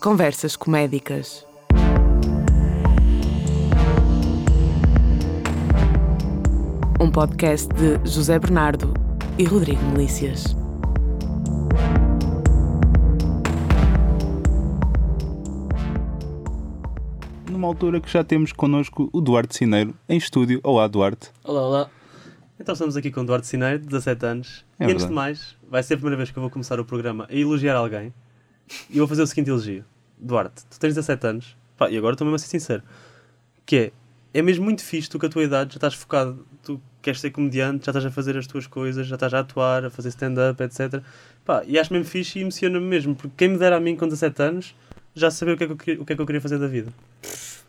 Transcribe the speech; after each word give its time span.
Conversas 0.00 0.54
Comédicas. 0.54 1.44
Um 7.00 7.10
podcast 7.10 7.68
de 7.74 8.08
José 8.08 8.38
Bernardo 8.38 8.94
e 9.36 9.44
Rodrigo 9.44 9.82
Melícias. 9.86 10.56
Numa 17.50 17.66
altura 17.66 18.00
que 18.00 18.08
já 18.08 18.22
temos 18.22 18.52
connosco 18.52 19.10
o 19.12 19.20
Duarte 19.20 19.56
Cineiro 19.56 19.96
em 20.08 20.16
estúdio. 20.16 20.60
Olá, 20.62 20.86
Duarte. 20.86 21.30
Olá, 21.42 21.60
olá. 21.60 21.90
Então 22.60 22.72
estamos 22.72 22.96
aqui 22.96 23.10
com 23.10 23.22
o 23.22 23.24
Duarte 23.24 23.48
Cineiro, 23.48 23.80
de 23.80 23.86
17 23.86 24.26
anos. 24.26 24.64
É 24.78 24.86
e 24.86 24.92
antes 24.92 25.06
de 25.06 25.12
mais, 25.12 25.56
vai 25.68 25.82
ser 25.82 25.94
a 25.94 25.96
primeira 25.96 26.16
vez 26.16 26.30
que 26.30 26.38
eu 26.38 26.40
vou 26.40 26.50
começar 26.50 26.78
o 26.78 26.84
programa 26.84 27.26
a 27.28 27.34
elogiar 27.34 27.74
alguém. 27.74 28.14
E 28.90 28.98
vou 28.98 29.08
fazer 29.08 29.22
o 29.22 29.26
seguinte 29.26 29.48
elogio. 29.48 29.84
Duarte, 30.20 30.64
tu 30.70 30.78
tens 30.78 30.94
17 30.94 31.26
anos. 31.26 31.56
Pá, 31.76 31.90
e 31.90 31.96
agora 31.96 32.14
estou 32.14 32.24
mesmo 32.24 32.36
a 32.36 32.38
ser 32.38 32.48
sincero. 32.48 32.82
Que 33.64 33.76
é, 33.76 33.92
é 34.38 34.42
mesmo 34.42 34.64
muito 34.64 34.82
fixe 34.82 35.08
tu 35.08 35.18
com 35.18 35.26
a 35.26 35.28
tua 35.28 35.44
idade, 35.44 35.74
já 35.74 35.76
estás 35.76 35.94
focado, 35.94 36.46
tu 36.62 36.80
queres 37.00 37.20
ser 37.20 37.30
comediante, 37.30 37.86
já 37.86 37.90
estás 37.90 38.04
a 38.04 38.10
fazer 38.10 38.36
as 38.36 38.46
tuas 38.46 38.66
coisas, 38.66 39.06
já 39.06 39.14
estás 39.16 39.32
a 39.34 39.40
atuar, 39.40 39.84
a 39.84 39.90
fazer 39.90 40.08
stand-up, 40.08 40.62
etc. 40.62 41.02
Pá, 41.44 41.62
e 41.66 41.78
acho 41.78 41.92
mesmo 41.92 42.08
fixe 42.08 42.38
e 42.38 42.42
emociona-me 42.42 42.86
mesmo, 42.86 43.14
porque 43.14 43.34
quem 43.36 43.48
me 43.48 43.58
dera 43.58 43.76
a 43.76 43.80
mim 43.80 43.96
com 43.96 44.06
17 44.06 44.42
anos 44.42 44.74
já 45.14 45.30
sabia 45.30 45.54
o 45.54 45.56
que 45.56 45.64
é 45.64 45.66
que 45.66 45.72
eu, 45.72 46.02
o 46.02 46.04
que 46.04 46.12
é 46.12 46.16
que 46.16 46.22
eu 46.22 46.26
queria 46.26 46.40
fazer 46.40 46.58
da 46.58 46.66
vida. 46.66 46.92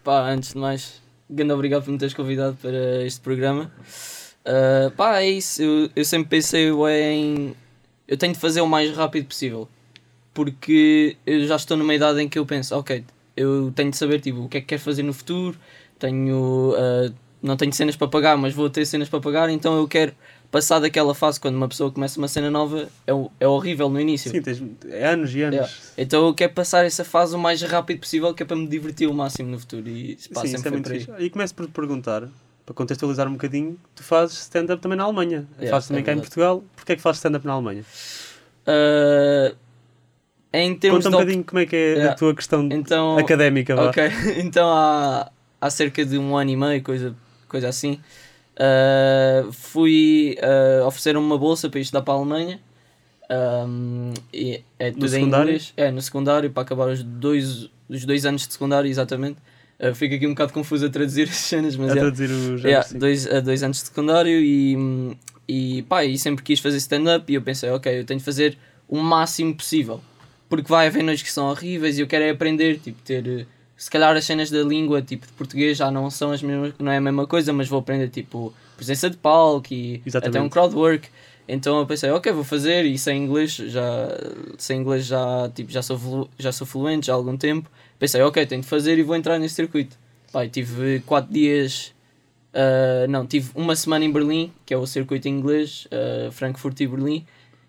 Pá, 0.03 0.29
antes 0.29 0.53
de 0.53 0.57
mais, 0.57 1.01
grande 1.29 1.53
obrigado 1.53 1.83
por 1.83 1.91
me 1.91 1.97
teres 1.97 2.13
convidado 2.13 2.57
para 2.61 3.03
este 3.05 3.21
programa. 3.21 3.71
Ah, 4.45 4.91
pá, 4.95 5.19
é 5.19 5.29
isso. 5.29 5.61
Eu, 5.61 5.89
eu 5.95 6.05
sempre 6.05 6.29
pensei 6.29 6.69
em. 6.69 7.55
Eu 8.07 8.17
tenho 8.17 8.33
de 8.33 8.39
fazer 8.39 8.61
o 8.61 8.67
mais 8.67 8.95
rápido 8.95 9.27
possível. 9.27 9.69
Porque 10.39 11.17
eu 11.25 11.45
já 11.45 11.57
estou 11.57 11.75
numa 11.75 11.93
idade 11.93 12.21
em 12.21 12.29
que 12.29 12.39
eu 12.39 12.45
penso, 12.45 12.73
ok, 12.77 13.03
eu 13.35 13.73
tenho 13.75 13.91
de 13.91 13.97
saber 13.97 14.21
tipo, 14.21 14.43
o 14.43 14.47
que 14.47 14.59
é 14.59 14.61
que 14.61 14.67
quero 14.67 14.81
fazer 14.81 15.03
no 15.03 15.11
futuro. 15.11 15.57
Tenho. 15.99 16.73
ah, 16.77 17.11
não 17.41 17.55
tenho 17.55 17.73
cenas 17.73 17.95
para 17.95 18.07
pagar, 18.07 18.37
mas 18.37 18.53
vou 18.53 18.69
ter 18.69 18.85
cenas 18.85 19.09
para 19.09 19.19
pagar, 19.19 19.49
então 19.49 19.77
eu 19.77 19.87
quero 19.87 20.13
passar 20.51 20.79
daquela 20.79 21.13
fase 21.13 21.39
quando 21.39 21.55
uma 21.55 21.67
pessoa 21.67 21.91
começa 21.91 22.19
uma 22.19 22.27
cena 22.27 22.49
nova, 22.49 22.89
é, 23.05 23.11
é 23.39 23.47
horrível 23.47 23.89
no 23.89 23.99
início. 23.99 24.31
Sim, 24.31 24.41
tens 24.41 24.61
é 24.89 25.07
anos 25.07 25.33
e 25.35 25.41
anos. 25.41 25.55
Yeah. 25.55 25.73
Então 25.97 26.25
eu 26.27 26.33
quero 26.33 26.53
passar 26.53 26.85
essa 26.85 27.05
fase 27.05 27.35
o 27.35 27.39
mais 27.39 27.61
rápido 27.61 27.99
possível, 27.99 28.33
que 28.33 28.43
é 28.43 28.45
para 28.45 28.57
me 28.57 28.67
divertir 28.67 29.07
o 29.07 29.13
máximo 29.13 29.49
no 29.49 29.59
futuro. 29.59 29.87
E 29.87 30.17
pá, 30.33 30.41
Sim, 30.41 30.47
sempre 30.47 30.69
é 30.69 30.71
foi 30.71 30.81
por 30.81 30.91
aí. 30.91 31.25
E 31.25 31.29
começo 31.29 31.55
por 31.55 31.65
te 31.65 31.71
perguntar, 31.71 32.27
para 32.65 32.75
contextualizar 32.75 33.27
um 33.27 33.33
bocadinho, 33.33 33.77
tu 33.95 34.03
fazes 34.03 34.37
stand-up 34.39 34.81
também 34.81 34.97
na 34.97 35.03
Alemanha. 35.03 35.47
Yeah, 35.57 35.71
fazes 35.71 35.87
também 35.87 36.03
é 36.03 36.05
cá 36.05 36.13
em. 36.13 36.19
Portugal. 36.19 36.63
Porquê 36.75 36.93
é 36.93 36.95
que 36.95 37.01
fazes 37.01 37.19
stand-up 37.19 37.45
na 37.45 37.53
Alemanha? 37.53 37.85
Ah, 38.65 39.55
em 40.53 40.75
termos 40.75 41.03
Conta 41.05 41.17
um 41.17 41.19
bocadinho 41.21 41.43
como 41.43 41.59
é 41.59 41.65
que 41.65 41.75
é 41.75 41.89
Yeah. 41.93 42.11
a 42.11 42.15
tua 42.15 42.33
questão 42.35 42.67
Então, 42.71 43.17
académica. 43.17 43.75
vá. 43.75 43.89
ok. 43.89 44.03
então 44.43 44.67
há, 44.69 45.31
há 45.61 45.69
cerca 45.69 46.03
de 46.05 46.17
um 46.17 46.35
ano 46.35 46.49
e 46.51 46.55
meio, 46.55 46.81
coisa, 46.81 47.15
coisa 47.47 47.67
assim, 47.69 47.99
ah, 48.57 49.47
fui 49.51 50.37
uh, 50.41 50.85
oferecer 50.85 51.15
uma 51.17 51.37
bolsa 51.37 51.69
para 51.69 51.79
estudar 51.79 52.01
para 52.01 52.13
a 52.13 52.17
Alemanha. 52.17 52.59
Ahm, 53.29 54.13
e 54.33 54.63
é 54.79 54.91
tudo 54.91 55.05
em 55.05 55.09
secundário? 55.09 55.43
inglês. 55.49 55.73
É, 55.77 55.91
no 55.91 56.01
secundário, 56.01 56.49
para 56.49 56.63
acabar 56.63 56.87
os 56.89 57.03
dois, 57.03 57.69
os 57.87 58.03
dois 58.05 58.25
anos 58.25 58.47
de 58.47 58.53
secundário, 58.53 58.89
exatamente. 58.89 59.37
Ah, 59.79 59.93
fico 59.93 60.15
aqui 60.15 60.25
um 60.25 60.31
bocado 60.31 60.51
confuso 60.51 60.87
a 60.87 60.89
traduzir 60.89 61.29
as 61.29 61.35
cenas, 61.37 61.75
mas 61.75 61.91
A 61.91 61.95
é. 61.95 61.99
traduzir 61.99 62.29
o. 62.31 62.57
Yeah, 62.57 62.87
dois, 62.95 63.27
a 63.27 63.39
dois 63.39 63.61
anos 63.63 63.77
de 63.77 63.83
secundário 63.85 64.39
e, 64.41 65.15
e 65.47 65.83
pá, 65.83 66.03
e 66.03 66.17
sempre 66.17 66.43
quis 66.43 66.59
fazer 66.59 66.77
stand-up 66.77 67.31
e 67.31 67.35
eu 67.35 67.41
pensei, 67.41 67.69
ok, 67.69 67.99
eu 67.99 68.03
tenho 68.03 68.19
de 68.19 68.25
fazer 68.25 68.57
o 68.87 68.97
máximo 68.99 69.53
possível. 69.55 70.01
Porque 70.49 70.67
vai 70.67 70.87
haver 70.87 71.03
noites 71.03 71.23
que 71.23 71.31
são 71.31 71.47
horríveis 71.49 71.97
e 71.97 72.01
eu 72.01 72.07
quero 72.07 72.23
é 72.25 72.31
aprender, 72.31 72.79
tipo, 72.79 72.99
ter... 73.03 73.25
eh, 73.27 73.45
Se 73.77 73.89
calhar 73.89 74.15
as 74.17 74.25
cenas 74.25 74.49
da 74.49 74.61
língua, 74.63 75.01
tipo, 75.01 75.25
de 75.27 75.31
português 75.33 75.77
já 75.77 75.89
não 75.91 76.09
são 76.09 76.31
as 76.31 76.41
mesmas, 76.41 76.73
não 76.79 76.91
é 76.91 76.97
a 76.97 77.01
mesma 77.01 77.25
coisa, 77.27 77.53
mas 77.53 77.67
vou 77.67 77.79
aprender, 77.79 78.09
tipo, 78.09 78.53
presença 78.75 79.09
de 79.09 79.15
palco 79.17 79.71
e 79.73 80.01
Exatamente. 80.05 80.37
até 80.37 80.45
um 80.45 80.49
crowd 80.49 80.75
work. 80.75 81.07
Então 81.47 81.79
eu 81.79 81.85
pensei, 81.85 82.09
ok, 82.11 82.31
vou 82.31 82.43
fazer 82.43 82.85
e 82.85 82.97
sem 82.97 83.23
inglês 83.23 83.51
já, 83.53 84.07
sem 84.57 84.79
inglês 84.81 85.05
já, 85.05 85.49
tipo, 85.53 85.71
já, 85.71 85.81
sou, 85.81 85.97
flu- 85.97 86.29
já 86.37 86.51
sou 86.51 86.65
fluente 86.67 87.07
já 87.07 87.13
há 87.13 87.15
algum 87.15 87.37
tempo. 87.37 87.69
Pensei, 87.97 88.21
ok, 88.21 88.45
tenho 88.45 88.61
de 88.61 88.67
fazer 88.67 88.97
e 88.97 89.03
vou 89.03 89.15
entrar 89.15 89.37
nesse 89.39 89.55
circuito. 89.55 89.97
E 90.35 90.49
tive 90.49 90.99
quatro 91.05 91.31
dias 91.31 91.93
Uh, 92.51 93.05
não, 93.07 93.27
tive 93.27 93.51
uma 93.53 93.75
semana 93.75 94.03
em 94.03 94.11
Berlim, 94.11 94.51
que 94.65 94.73
é 94.73 94.77
o 94.77 94.83
circuito 94.87 95.27
em 95.27 95.31
inglês, 95.37 95.87
uh, 95.91 96.31
Frankfurt 96.31 96.79
e 96.79 96.87
Berlim, 96.87 97.23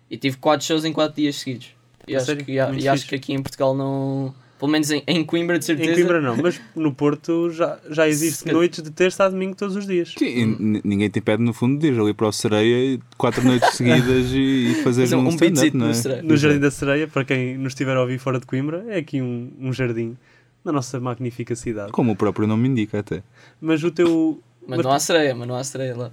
e 0.09 0.17
tive 0.17 0.37
quatro 0.37 0.65
shows 0.65 0.83
em 0.83 0.91
quatro 0.91 1.15
dias 1.21 1.35
seguidos. 1.35 1.75
E, 2.07 2.15
acho, 2.15 2.35
que, 2.35 2.51
e 2.51 2.55
e 2.55 2.87
acho 2.87 3.07
que 3.07 3.15
aqui 3.15 3.33
em 3.33 3.41
Portugal 3.41 3.75
não. 3.75 4.33
Pelo 4.59 4.71
menos 4.71 4.91
em, 4.91 5.01
em 5.07 5.23
Coimbra, 5.23 5.57
de 5.57 5.65
certeza. 5.65 5.89
Em 5.91 5.95
Coimbra 5.95 6.21
não, 6.21 6.37
mas 6.37 6.61
no 6.75 6.93
Porto 6.93 7.49
já, 7.49 7.79
já 7.89 8.07
existe 8.07 8.43
Se- 8.43 8.51
noites 8.51 8.83
de 8.83 8.91
terça 8.91 9.23
a 9.25 9.29
domingo 9.29 9.55
todos 9.55 9.75
os 9.75 9.87
dias. 9.87 10.13
Sim, 10.15 10.25
e 10.25 10.81
ninguém 10.87 11.09
te 11.09 11.19
pede 11.19 11.41
no 11.41 11.51
fundo 11.51 11.79
de 11.79 11.87
ir 11.87 11.99
ali 11.99 12.13
para 12.13 12.27
o 12.27 12.31
Sereia 12.31 12.99
quatro 13.17 13.43
noites 13.43 13.73
seguidas 13.75 14.27
e, 14.31 14.37
e 14.71 14.75
fazer 14.83 15.15
um, 15.15 15.25
um 15.25 15.29
stand-up, 15.29 15.75
não 15.75 15.85
é? 15.85 15.89
no 15.89 15.95
Sereia. 15.95 16.21
No 16.21 16.37
Jardim 16.37 16.59
da 16.59 16.69
Sereia, 16.69 17.07
para 17.07 17.25
quem 17.25 17.57
nos 17.57 17.71
estiver 17.73 17.97
a 17.97 18.01
ouvir 18.01 18.19
fora 18.19 18.39
de 18.39 18.45
Coimbra, 18.45 18.85
é 18.87 18.97
aqui 18.99 19.19
um, 19.19 19.51
um 19.59 19.73
jardim 19.73 20.15
na 20.63 20.71
nossa 20.71 20.99
magnífica 20.99 21.55
cidade. 21.55 21.91
Como 21.91 22.11
o 22.11 22.15
próprio 22.15 22.45
nome 22.47 22.67
indica 22.67 22.99
até. 22.99 23.23
Mas 23.59 23.83
o 23.83 23.89
teu. 23.89 24.39
Mas 24.67 24.77
Mas 24.77 24.85
não 24.85 24.91
há 24.93 24.99
sereia, 24.99 25.33
mas 25.33 25.47
não 25.47 25.55
há 25.55 25.63
sereia 25.63 25.97
lá. 25.97 26.11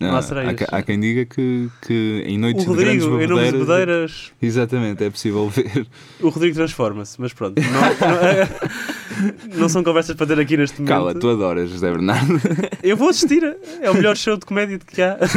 Não, 0.00 0.16
há 0.16 0.20
há, 0.78 0.82
quem 0.82 0.98
diga 0.98 1.26
que, 1.26 1.68
que 1.82 2.24
em 2.26 2.38
O 2.38 2.40
noites 2.40 2.64
de 2.64 2.74
grandes 2.74 3.04
Rodrigo, 3.04 3.22
em 3.22 3.26
nome 3.28 3.44
de 3.44 3.52
bebedeiras... 3.52 3.66
Bedeiras, 3.66 4.32
Exatamente, 4.40 5.04
é 5.04 5.10
possível 5.10 5.46
ver. 5.50 5.86
o 6.22 6.30
Rodrigo 6.30 6.54
transforma-se, 6.56 7.20
mas 7.20 7.34
pronto. 7.34 7.60
Não, 7.60 7.70
não- 9.52 9.60
não 9.60 9.68
são 9.68 9.84
conversas 9.84 10.16
para 10.16 10.26
ter 10.26 10.40
aqui 10.40 10.56
neste 10.56 10.80
momento. 10.80 10.88
Cala, 10.88 11.14
tu 11.14 11.28
adoras 11.28 11.68
José 11.68 11.90
Bernardo. 11.90 12.40
Eu 12.82 12.96
vou 12.96 13.10
assistir, 13.10 13.42
é 13.82 13.90
o 13.90 13.94
melhor 13.94 14.16
show 14.16 14.38
de 14.38 14.46
comédia 14.46 14.78
que 14.78 15.02
há. 15.02 15.18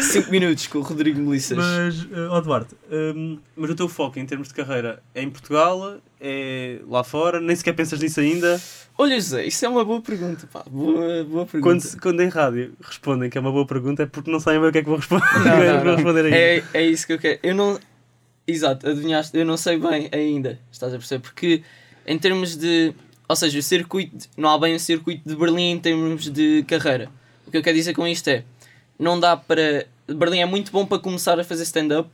5 0.00 0.30
minutos 0.30 0.66
com 0.66 0.78
o 0.78 0.82
Rodrigo 0.82 1.20
Melissas. 1.20 1.56
Mas, 1.58 2.06
eh, 2.12 2.26
ó 2.28 2.40
Duarte, 2.40 2.74
hum, 2.90 3.38
mas 3.56 3.70
o 3.70 3.74
teu 3.74 3.88
foco 3.88 4.18
em 4.18 4.26
termos 4.26 4.48
de 4.48 4.54
carreira 4.54 5.02
é 5.14 5.22
em 5.22 5.30
Portugal, 5.30 5.98
é 6.22 6.78
lá 6.88 7.02
fora, 7.02 7.40
nem 7.40 7.54
sequer 7.56 7.72
pensas 7.72 7.98
nisso 7.98 8.20
ainda. 8.20 8.60
Olha, 8.96 9.16
José, 9.16 9.44
isso 9.46 9.64
é 9.64 9.68
uma 9.68 9.84
boa 9.84 10.00
pergunta, 10.00 10.46
pá. 10.46 10.62
Boa, 10.70 11.24
boa 11.24 11.46
pergunta. 11.46 11.88
Quando, 11.88 12.00
quando 12.00 12.22
em 12.22 12.28
rádio 12.28 12.74
respondem 12.80 13.28
que 13.28 13.36
é 13.36 13.40
uma 13.40 13.50
boa 13.50 13.66
pergunta, 13.66 14.04
é 14.04 14.06
porque 14.06 14.30
não 14.30 14.38
sabem 14.38 14.60
bem 14.60 14.68
o 14.68 14.72
que 14.72 14.78
é 14.78 14.82
que 14.82 14.88
vou 14.88 14.98
responder, 14.98 15.24
Não, 15.44 15.44
não, 15.44 15.76
vou 15.76 15.84
não. 15.84 15.94
responder 15.96 16.24
ainda. 16.26 16.36
É, 16.36 16.64
é 16.74 16.86
isso 16.86 17.06
que 17.06 17.14
eu 17.14 17.18
quero. 17.18 17.40
Eu 17.42 17.54
não. 17.54 17.80
Exato, 18.46 18.88
adivinhaste, 18.88 19.36
eu 19.36 19.44
não 19.44 19.56
sei 19.56 19.78
bem 19.78 20.08
ainda, 20.12 20.58
estás 20.70 20.92
a 20.92 20.98
perceber? 20.98 21.22
Porque 21.22 21.62
em 22.06 22.18
termos 22.18 22.56
de. 22.56 22.92
Ou 23.28 23.34
seja, 23.36 23.58
o 23.58 23.62
circuito. 23.62 24.28
Não 24.36 24.50
há 24.50 24.58
bem 24.58 24.74
o 24.74 24.80
circuito 24.80 25.28
de 25.28 25.34
Berlim 25.34 25.72
em 25.72 25.78
termos 25.78 26.30
de 26.30 26.64
carreira. 26.68 27.08
O 27.46 27.50
que 27.50 27.56
eu 27.56 27.62
quero 27.62 27.76
dizer 27.76 27.94
com 27.94 28.06
isto 28.06 28.28
é. 28.28 28.44
Não 28.98 29.18
dá 29.18 29.36
para. 29.36 29.86
Berlim 30.06 30.40
é 30.40 30.46
muito 30.46 30.70
bom 30.70 30.84
para 30.86 30.98
começar 30.98 31.40
a 31.40 31.44
fazer 31.44 31.62
stand-up. 31.64 32.10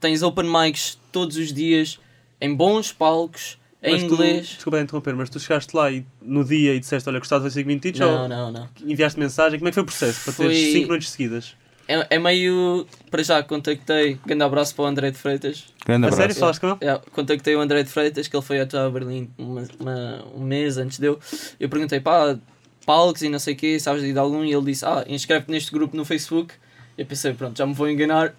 Tens 0.00 0.22
open 0.22 0.46
mics 0.50 0.98
todos 1.12 1.36
os 1.36 1.52
dias, 1.52 2.00
em 2.42 2.54
bons 2.54 2.92
palcos, 2.92 3.58
em 3.82 3.92
Mas 3.92 4.02
tu- 4.02 4.14
inglês. 4.14 4.46
desculpa 4.48 4.80
interromper, 4.80 5.14
mas 5.16 5.30
tu 5.30 5.40
chegaste 5.40 5.74
lá 5.76 5.90
e, 5.90 6.04
no 6.20 6.44
dia 6.44 6.74
e 6.74 6.80
disseste: 6.80 7.08
Olha, 7.08 7.18
gostava 7.18 7.40
de 7.42 7.50
fazer 7.50 7.60
5 7.60 7.68
minutos 7.68 7.98
Não, 8.00 8.22
ou 8.22 8.28
não, 8.28 8.52
não. 8.52 8.68
enviaste 8.84 9.18
mensagem? 9.18 9.58
Como 9.58 9.68
é 9.68 9.70
que 9.70 9.74
foi 9.74 9.82
o 9.82 9.86
processo 9.86 10.22
para 10.24 10.32
Foi- 10.32 10.48
teres 10.48 10.72
5 10.72 10.88
noites 10.88 11.08
seguidas? 11.10 11.56
É, 11.88 12.14
é 12.14 12.18
meio. 12.18 12.86
Para 13.10 13.22
já, 13.24 13.42
contactei. 13.42 14.16
Grande 14.24 14.44
abraço 14.44 14.72
para 14.74 14.84
o 14.84 14.86
André 14.86 15.10
de 15.10 15.18
Freitas. 15.18 15.64
Grande 15.84 16.04
A 16.04 16.08
abraço. 16.08 16.16
sério, 16.22 16.34
falaste 16.36 16.60
com 16.60 16.68
ele? 16.68 16.76
É, 16.80 17.00
contactei 17.10 17.56
o 17.56 17.60
André 17.60 17.82
de 17.82 17.88
Freitas, 17.90 18.28
que 18.28 18.36
ele 18.36 18.44
foi 18.44 18.60
atuar 18.60 18.86
a 18.86 18.90
Berlim 18.90 19.28
uma, 19.36 19.64
uma- 19.80 20.24
um 20.36 20.44
mês 20.44 20.78
antes 20.78 20.98
de 21.00 21.06
eu. 21.06 21.18
Eu 21.58 21.68
perguntei, 21.68 21.98
pá, 21.98 22.38
palcos 22.86 23.22
e 23.22 23.28
não 23.28 23.40
sei 23.40 23.54
o 23.54 23.56
quê, 23.56 23.80
sabes 23.80 24.02
de 24.02 24.16
algum? 24.16 24.44
E 24.44 24.52
ele 24.54 24.64
disse, 24.64 24.84
ah, 24.84 25.04
inscreve-te 25.08 25.50
neste 25.50 25.72
grupo 25.72 25.96
no 25.96 26.04
Facebook. 26.04 26.54
Eu 26.96 27.06
pensei, 27.06 27.32
pronto, 27.32 27.56
já 27.56 27.66
me 27.66 27.72
vou 27.74 27.88
enganar. 27.88 28.34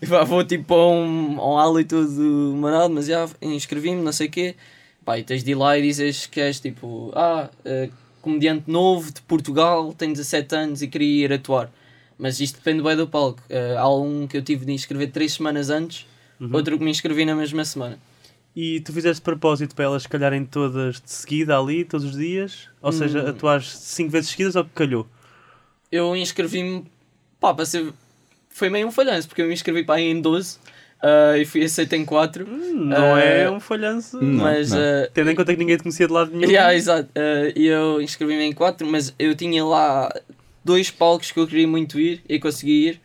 E 0.00 0.06
pá, 0.08 0.24
vou 0.24 0.42
tipo 0.44 0.74
a 0.74 0.90
um, 0.90 1.38
a 1.40 1.52
um 1.54 1.58
aula 1.58 1.80
e 1.80 1.84
tudo 1.84 2.54
manado, 2.56 2.94
mas 2.94 3.06
já 3.06 3.28
inscrevi-me, 3.42 4.00
não 4.02 4.12
sei 4.12 4.26
o 4.28 4.30
quê. 4.30 4.54
Pá, 5.04 5.18
e 5.18 5.22
tens 5.24 5.44
de 5.44 5.50
ir 5.52 5.54
lá 5.54 5.76
e 5.78 5.82
dizes 5.82 6.26
que 6.26 6.40
és 6.40 6.58
tipo, 6.60 7.10
ah, 7.14 7.50
eh, 7.64 7.90
comediante 8.22 8.70
novo 8.70 9.12
de 9.12 9.20
Portugal, 9.22 9.92
tenho 9.92 10.12
17 10.12 10.54
anos 10.54 10.82
e 10.82 10.88
queria 10.88 11.24
ir 11.26 11.32
atuar. 11.32 11.70
Mas 12.18 12.38
isto 12.40 12.56
depende 12.56 12.82
bem 12.82 12.96
do 12.96 13.06
palco. 13.06 13.42
Eh, 13.48 13.76
há 13.78 13.88
um 13.88 14.26
que 14.26 14.36
eu 14.36 14.42
tive 14.42 14.64
de 14.64 14.72
inscrever 14.72 15.10
3 15.10 15.32
semanas 15.32 15.68
antes, 15.70 16.06
outro 16.52 16.78
que 16.78 16.84
me 16.84 16.90
inscrevi 16.90 17.24
na 17.24 17.34
mesma 17.34 17.64
semana. 17.64 17.98
E 18.56 18.80
tu 18.80 18.92
fizeste 18.92 19.22
propósito 19.22 19.74
para 19.74 19.84
elas 19.84 20.06
calharem 20.06 20.44
todas 20.44 20.96
de 21.00 21.10
seguida 21.10 21.56
ali, 21.58 21.84
todos 21.84 22.04
os 22.06 22.16
dias? 22.16 22.68
Ou 22.82 22.92
seja, 22.92 23.22
Hum. 23.24 23.28
atuares 23.28 23.68
5 23.70 24.10
vezes 24.10 24.30
seguidas 24.30 24.56
ou 24.56 24.64
que 24.64 24.70
calhou? 24.74 25.06
eu 25.92 26.14
inscrevi-me, 26.14 26.84
pá, 27.40 27.54
para 27.54 27.64
ser. 27.64 27.92
Foi 28.50 28.68
meio 28.68 28.86
um 28.86 28.92
falhanço, 28.92 29.26
porque 29.28 29.42
eu 29.42 29.46
me 29.46 29.54
inscrevi 29.54 29.84
para 29.84 29.96
aí 29.96 30.10
em 30.10 30.20
12 30.20 30.58
ah, 31.02 31.38
e 31.38 31.44
fui 31.44 31.64
aceito 31.64 31.92
em 31.94 32.04
4. 32.04 32.46
Não 32.46 33.14
Ah, 33.14 33.20
é 33.20 33.50
um 33.50 33.60
falhanço. 33.60 34.16
Não, 34.22 34.44
mas. 34.44 34.70
não. 34.70 34.78
ah, 34.78 35.08
Tendo 35.14 35.30
em 35.30 35.34
conta 35.34 35.52
que 35.52 35.58
ninguém 35.58 35.76
te 35.76 35.82
conhecia 35.82 36.06
de 36.06 36.12
lado 36.12 36.30
nenhum. 36.30 36.50
yeah, 36.50 36.74
exato. 36.74 37.08
E 37.56 37.66
eu 37.66 38.00
inscrevi-me 38.02 38.42
em 38.44 38.52
4, 38.52 38.86
mas 38.86 39.14
eu 39.18 39.34
tinha 39.34 39.64
lá 39.64 40.12
dois 40.64 40.90
palcos 40.90 41.30
que 41.32 41.40
eu 41.40 41.46
queria 41.46 41.66
muito 41.66 41.98
ir 41.98 42.22
e 42.28 42.38
consegui 42.38 42.88
ir. 42.88 43.00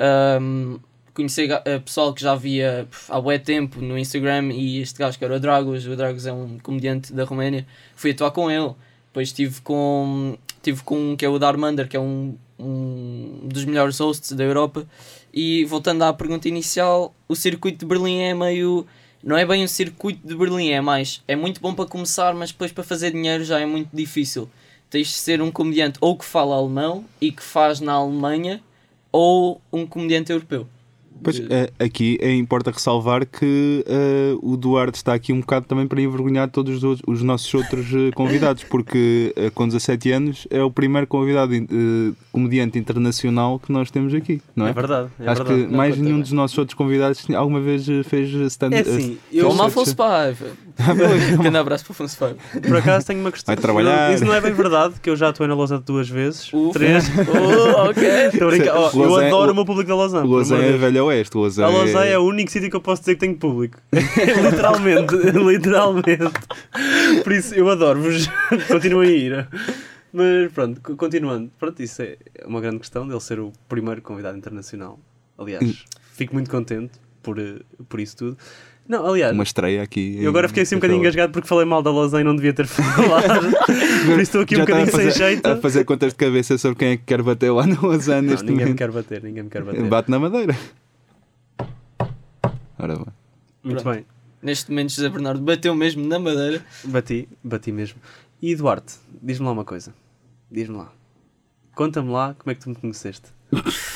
Ahm, 0.00 0.78
conhecer 1.12 1.48
pessoal 1.84 2.12
que 2.12 2.20
já 2.22 2.34
via 2.34 2.88
há 3.08 3.20
bué 3.20 3.38
tempo 3.38 3.80
no 3.80 3.96
Instagram 3.96 4.52
e 4.52 4.80
este 4.80 4.98
gajo 4.98 5.16
que 5.16 5.24
era 5.24 5.36
o 5.36 5.38
Dragos, 5.40 5.86
o 5.86 5.94
Dragos 5.94 6.26
é 6.26 6.32
um 6.32 6.58
comediante 6.58 7.12
da 7.12 7.22
Roménia, 7.24 7.64
fui 7.94 8.10
atuar 8.10 8.32
com 8.32 8.50
ele. 8.50 8.72
Depois 9.06 9.28
estive 9.28 9.60
com, 9.60 10.36
tive 10.60 10.82
com 10.82 11.12
um 11.12 11.16
que 11.16 11.24
é 11.24 11.28
o 11.28 11.38
Darmander, 11.38 11.86
que 11.86 11.96
é 11.96 12.00
um, 12.00 12.34
um 12.58 13.40
dos 13.42 13.64
melhores 13.64 13.98
hosts 13.98 14.32
da 14.32 14.44
Europa. 14.44 14.86
E 15.32 15.64
voltando 15.64 16.02
à 16.02 16.12
pergunta 16.12 16.48
inicial, 16.48 17.14
o 17.28 17.34
circuito 17.34 17.78
de 17.78 17.86
Berlim 17.86 18.20
é 18.20 18.34
meio. 18.34 18.86
Não 19.22 19.36
é 19.36 19.46
bem 19.46 19.64
um 19.64 19.68
circuito 19.68 20.26
de 20.26 20.34
Berlim, 20.34 20.70
é 20.70 20.80
mais. 20.80 21.22
É 21.26 21.34
muito 21.34 21.60
bom 21.60 21.74
para 21.74 21.86
começar, 21.86 22.34
mas 22.34 22.52
depois 22.52 22.72
para 22.72 22.84
fazer 22.84 23.12
dinheiro 23.12 23.44
já 23.44 23.58
é 23.58 23.66
muito 23.66 23.88
difícil. 23.92 24.48
Tens 24.90 25.08
de 25.08 25.14
ser 25.14 25.42
um 25.42 25.50
comediante 25.50 25.98
ou 26.00 26.16
que 26.16 26.24
fala 26.24 26.54
alemão 26.54 27.04
e 27.20 27.32
que 27.32 27.42
faz 27.42 27.80
na 27.80 27.94
Alemanha, 27.94 28.62
ou 29.10 29.60
um 29.72 29.86
comediante 29.86 30.30
europeu. 30.30 30.68
Pois, 31.24 31.40
eh, 31.50 31.70
aqui 31.78 32.18
é, 32.20 32.32
importa 32.34 32.70
ressalvar 32.70 33.26
que 33.26 33.84
eh, 33.86 34.36
o 34.42 34.56
Duarte 34.56 34.96
está 34.96 35.14
aqui 35.14 35.32
um 35.32 35.40
bocado 35.40 35.66
também 35.66 35.86
para 35.86 36.00
envergonhar 36.00 36.48
todos 36.50 36.82
os, 36.84 37.00
os 37.06 37.22
nossos 37.22 37.52
outros 37.54 37.86
eh, 37.92 38.10
convidados, 38.14 38.62
porque 38.64 39.32
eh, 39.36 39.50
com 39.50 39.66
17 39.66 40.12
anos 40.12 40.46
é 40.50 40.62
o 40.62 40.70
primeiro 40.70 41.06
convidado 41.06 41.54
eh, 41.54 41.64
comediante 42.30 42.78
internacional 42.78 43.58
que 43.58 43.72
nós 43.72 43.90
temos 43.90 44.12
aqui, 44.14 44.40
não 44.54 44.66
é? 44.66 44.70
É 44.70 44.72
verdade. 44.72 45.08
É 45.18 45.28
Acho 45.28 45.42
verdade. 45.44 45.68
que 45.70 45.74
mais 45.76 45.96
nenhum 45.98 46.14
bem. 46.16 46.22
dos 46.22 46.32
nossos 46.32 46.56
outros 46.58 46.74
convidados 46.76 47.24
alguma 47.34 47.60
vez 47.60 47.86
fez 48.06 48.30
stand 48.52 48.72
É 48.72 48.80
assim, 48.80 49.18
eu 49.32 49.50
sou- 49.50 49.64
Afonso 49.64 49.96
Paiva. 49.96 50.46
Grande 51.40 51.56
abraço 51.56 51.84
para 51.84 51.92
Afonso 51.92 52.18
Paiva. 52.18 52.36
por 52.60 52.76
acaso 52.76 53.06
tenho 53.06 53.20
uma 53.20 53.30
questão. 53.30 53.54
Vai 53.54 53.62
trabalhar. 53.62 54.12
Isso 54.12 54.24
não 54.24 54.34
é 54.34 54.40
bem 54.40 54.52
verdade, 54.52 54.94
que 55.00 55.08
eu 55.08 55.14
já 55.16 55.28
atuei 55.28 55.48
na 55.48 55.54
Lausanne 55.54 55.82
duas 55.86 56.08
vezes. 56.08 56.52
Ufa. 56.52 56.78
Três. 56.78 57.04
Oh, 57.28 57.90
ok. 57.90 58.02
Estou 58.32 58.48
a 58.48 58.50
brincar. 58.50 58.74
Oh, 58.76 59.02
eu 59.04 59.16
adoro 59.16 59.52
o 59.52 59.54
meu 59.54 59.64
público 59.64 59.88
da 59.88 59.94
Lausanne. 59.96 60.26
O 60.28 60.32
Lausanne 60.32 60.64
é 60.64 60.76
velho 60.76 61.04
oeste. 61.06 61.36
O 61.36 61.40
A 61.40 61.42
Lausanne 61.42 61.72
Lausanne 61.76 62.08
é 62.08 62.12
é... 62.12 62.18
o 62.18 62.22
único 62.24 62.50
sítio 62.50 62.68
que 62.70 62.76
eu 62.76 62.80
posso 62.80 63.02
dizer 63.02 63.14
que 63.14 63.20
tenho 63.20 63.36
público. 63.36 63.78
literalmente, 63.92 65.14
literalmente. 65.14 66.32
Por 67.22 67.32
isso 67.32 67.54
eu 67.54 67.68
adoro-vos. 67.70 68.28
Continuem 68.68 69.08
a 69.08 69.12
ir. 69.12 69.48
Mas 70.12 70.52
pronto, 70.52 70.80
co- 70.80 70.96
continuando. 70.96 71.50
Pronto, 71.58 71.82
isso 71.82 72.02
é 72.02 72.16
uma 72.46 72.60
grande 72.60 72.78
questão 72.78 73.06
dele 73.06 73.20
ser 73.20 73.40
o 73.40 73.52
primeiro 73.68 74.00
convidado 74.02 74.36
internacional. 74.36 74.98
Aliás, 75.38 75.84
fico 76.12 76.34
muito 76.34 76.50
contente 76.50 76.92
por, 77.22 77.38
eh, 77.38 77.56
por 77.88 77.98
isso 78.00 78.16
tudo. 78.16 78.38
Não, 78.86 79.06
aliás, 79.06 79.32
uma 79.32 79.42
estreia 79.44 79.82
aqui. 79.82 80.18
eu 80.20 80.28
agora 80.28 80.46
fiquei 80.46 80.62
assim 80.62 80.74
um 80.74 80.78
bocadinho 80.78 81.00
engasgado 81.00 81.32
porque 81.32 81.48
falei 81.48 81.64
mal 81.64 81.82
da 81.82 81.90
Lausanne 81.90 82.20
e 82.22 82.24
não 82.26 82.36
devia 82.36 82.52
ter 82.52 82.66
falado. 82.68 83.50
por 83.50 84.12
isso 84.12 84.20
estou 84.20 84.40
aqui 84.42 84.54
um 84.56 84.58
Já 84.58 84.64
está 84.64 84.74
bocadinho 84.74 84.82
a 84.82 84.86
fazer, 84.86 85.10
sem 85.12 85.26
jeito. 85.26 85.46
A 85.46 85.56
fazer 85.56 85.84
contas 85.84 86.12
de 86.12 86.16
cabeça 86.18 86.58
sobre 86.58 86.78
quem 86.78 86.88
é 86.90 86.96
que 86.98 87.02
quer 87.04 87.22
bater 87.22 87.50
lá 87.50 87.64
Lausanne 87.82 88.26
Não, 88.26 88.32
neste 88.32 88.44
ninguém 88.44 88.56
me 88.56 88.62
momento. 88.64 88.78
quer 88.78 88.90
bater, 88.90 89.22
ninguém 89.22 89.42
me 89.44 89.48
quer 89.50 89.62
bater. 89.64 89.82
Bate 89.84 90.10
na 90.10 90.18
madeira. 90.18 90.54
Ora 92.78 92.96
bem. 92.96 93.06
Muito 93.62 93.82
Pronto. 93.82 93.94
bem. 93.96 94.06
Neste 94.42 94.70
momento, 94.70 94.90
José 94.92 95.08
Bernardo 95.08 95.40
bateu 95.40 95.74
mesmo 95.74 96.06
na 96.06 96.18
madeira. 96.18 96.62
Bati, 96.84 97.26
bati 97.42 97.72
mesmo. 97.72 97.98
E 98.42 98.54
Duarte, 98.54 98.96
diz-me 99.22 99.46
lá 99.46 99.52
uma 99.52 99.64
coisa. 99.64 99.94
Diz-me 100.50 100.76
lá. 100.76 100.92
Conta-me 101.74 102.10
lá 102.10 102.34
como 102.38 102.50
é 102.52 102.54
que 102.54 102.60
tu 102.60 102.68
me 102.68 102.74
conheceste. 102.76 103.28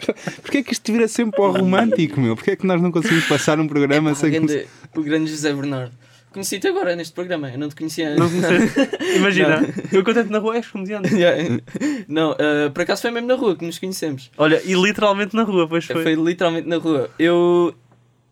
Porquê 0.42 0.58
é 0.58 0.62
que 0.62 0.72
isto 0.72 0.92
vira 0.92 1.06
sempre 1.08 1.40
ao 1.42 1.52
romântico, 1.52 2.20
meu? 2.20 2.34
Porquê 2.36 2.52
é 2.52 2.56
que 2.56 2.66
nós 2.66 2.80
não 2.80 2.90
conseguimos 2.92 3.26
passar 3.26 3.58
um 3.60 3.66
programa 3.68 4.10
Ah, 4.10 4.14
sem 4.14 4.30
que... 4.30 4.38
grande- 4.40 4.66
o 4.96 5.02
grande 5.02 5.30
José 5.30 5.52
Bernardo. 5.52 5.92
Conheci-te 6.32 6.68
agora 6.68 6.94
neste 6.94 7.12
programa, 7.12 7.50
eu 7.50 7.58
não 7.58 7.68
te 7.68 7.74
conhecia 7.74 8.14
Não 8.14 8.26
antes. 8.26 8.36
Imagina, 9.16 9.62
eu 9.92 10.04
contei-te 10.04 10.30
na 10.30 10.38
rua, 10.38 10.56
és 10.56 10.66
comediante. 10.68 11.12
Yeah. 11.14 11.58
Não, 12.06 12.32
ah, 12.32 12.70
por 12.72 12.82
acaso 12.82 13.02
foi 13.02 13.10
mesmo 13.10 13.26
na 13.26 13.34
rua 13.34 13.56
que 13.56 13.64
nos 13.64 13.78
conhecemos. 13.80 14.30
Olha, 14.38 14.62
e 14.64 14.74
literalmente 14.74 15.34
na 15.34 15.42
rua, 15.42 15.66
pois 15.68 15.84
foi. 15.86 16.02
Foi 16.04 16.14
literalmente 16.14 16.68
na 16.68 16.76
rua. 16.76 17.10
Eu, 17.18 17.74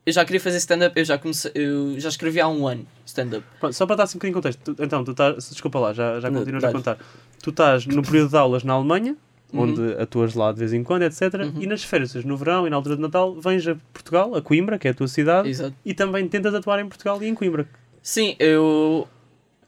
eu 0.06 0.12
já 0.12 0.24
queria 0.24 0.40
fazer 0.40 0.58
stand-up, 0.58 0.96
eu 0.96 1.04
já 1.04 1.18
comecei, 1.18 1.50
eu 1.56 1.98
já 1.98 2.08
escrevi 2.08 2.40
há 2.40 2.46
um 2.46 2.68
ano 2.68 2.86
stand-up. 3.04 3.44
Só 3.72 3.84
para 3.84 3.96
dar 3.96 4.04
assim 4.04 4.16
um 4.16 4.20
bocadinho 4.20 4.32
de 4.40 4.42
contexto. 4.42 4.74
Tu- 4.76 4.84
então, 4.84 5.02
tu 5.02 5.10
estás. 5.10 5.50
Desculpa 5.50 5.80
lá, 5.80 5.92
já, 5.92 6.20
já 6.20 6.30
Não, 6.30 6.38
continuas 6.38 6.62
a 6.64 6.70
contar. 6.72 6.98
Tu 7.42 7.50
estás 7.50 7.84
no 7.84 8.02
período 8.04 8.30
de 8.30 8.36
aulas 8.36 8.62
na 8.62 8.74
Alemanha, 8.74 9.16
Uhum. 9.52 9.62
onde 9.62 9.92
atuas 9.94 10.34
lá 10.34 10.52
de 10.52 10.58
vez 10.58 10.72
em 10.74 10.84
quando, 10.84 11.02
etc. 11.02 11.22
Uhum. 11.34 11.62
E 11.62 11.66
nas 11.66 11.82
férias, 11.82 12.14
no 12.24 12.36
verão 12.36 12.66
e 12.66 12.70
na 12.70 12.76
altura 12.76 12.96
de 12.96 13.02
Natal, 13.02 13.34
vens 13.34 13.66
a 13.66 13.76
Portugal, 13.92 14.34
a 14.34 14.42
Coimbra, 14.42 14.78
que 14.78 14.86
é 14.86 14.90
a 14.90 14.94
tua 14.94 15.08
cidade, 15.08 15.48
Exato. 15.48 15.74
e 15.84 15.94
também 15.94 16.28
tentas 16.28 16.54
atuar 16.54 16.80
em 16.80 16.88
Portugal 16.88 17.22
e 17.22 17.26
em 17.26 17.34
Coimbra. 17.34 17.66
Sim, 18.02 18.36
eu. 18.38 19.08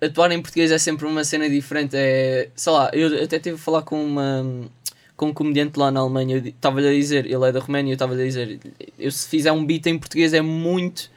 Atuar 0.00 0.32
em 0.32 0.40
português 0.40 0.70
é 0.70 0.78
sempre 0.78 1.06
uma 1.06 1.24
cena 1.24 1.48
diferente. 1.48 1.94
É, 1.94 2.48
sei 2.54 2.72
lá, 2.72 2.90
eu 2.92 3.22
até 3.22 3.38
tive 3.38 3.56
a 3.56 3.58
falar 3.58 3.82
com 3.82 4.02
uma. 4.02 4.44
Com 5.16 5.26
um 5.26 5.34
comediante 5.34 5.78
lá 5.78 5.90
na 5.90 6.00
Alemanha, 6.00 6.36
eu 6.36 6.46
estava-lhe 6.46 6.88
a 6.88 6.92
dizer, 6.92 7.26
ele 7.26 7.46
é 7.46 7.52
da 7.52 7.60
Roménia, 7.60 7.92
eu 7.92 7.94
estava-lhe 7.94 8.22
a 8.22 8.24
dizer, 8.24 8.58
eu 8.98 9.10
se 9.10 9.28
fizer 9.28 9.52
um 9.52 9.62
beat 9.62 9.84
em 9.86 9.98
português 9.98 10.32
é 10.32 10.40
muito. 10.40 11.10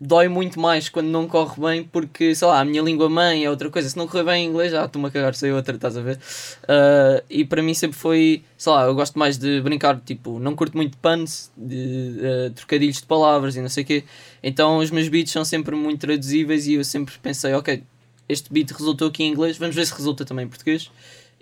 Dói 0.00 0.28
muito 0.28 0.58
mais 0.58 0.88
quando 0.88 1.08
não 1.08 1.28
corre 1.28 1.60
bem, 1.60 1.84
porque, 1.84 2.34
sei 2.34 2.48
lá, 2.48 2.60
a 2.60 2.64
minha 2.64 2.80
língua 2.80 3.10
mãe 3.10 3.44
é 3.44 3.50
outra 3.50 3.68
coisa. 3.68 3.88
Se 3.88 3.96
não 3.96 4.08
correr 4.08 4.24
bem 4.24 4.46
em 4.46 4.48
inglês, 4.48 4.72
já 4.72 4.86
estou-me 4.86 5.08
a 5.08 5.10
cagar, 5.10 5.34
sei 5.34 5.52
outra, 5.52 5.74
estás 5.74 5.96
a 5.96 6.00
ver? 6.00 6.18
Ah, 6.66 7.22
e 7.28 7.44
para 7.44 7.62
mim 7.62 7.74
sempre 7.74 7.98
foi, 7.98 8.42
sei 8.56 8.72
lá, 8.72 8.84
eu 8.84 8.94
gosto 8.94 9.18
mais 9.18 9.36
de 9.36 9.60
brincar, 9.60 10.00
tipo, 10.00 10.38
não 10.38 10.56
curto 10.56 10.76
muito 10.76 10.96
puns, 10.96 11.50
de 11.54 12.18
ah, 12.22 12.50
trocadilhos 12.54 12.96
de 12.96 13.06
palavras 13.06 13.56
e 13.56 13.60
não 13.60 13.68
sei 13.68 13.84
o 13.84 13.86
quê. 13.86 14.04
Então 14.42 14.78
os 14.78 14.90
meus 14.90 15.08
beats 15.08 15.32
são 15.32 15.44
sempre 15.44 15.76
muito 15.76 16.00
traduzíveis 16.00 16.66
e 16.66 16.74
eu 16.74 16.84
sempre 16.84 17.14
pensei, 17.22 17.52
ok, 17.52 17.82
este 18.26 18.50
beat 18.50 18.70
resultou 18.70 19.08
aqui 19.08 19.22
em 19.22 19.32
inglês, 19.32 19.58
vamos 19.58 19.76
ver 19.76 19.86
se 19.86 19.92
resulta 19.94 20.24
também 20.24 20.46
em 20.46 20.48
português. 20.48 20.90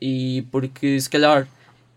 E 0.00 0.44
porque 0.50 1.00
se 1.00 1.08
calhar 1.08 1.46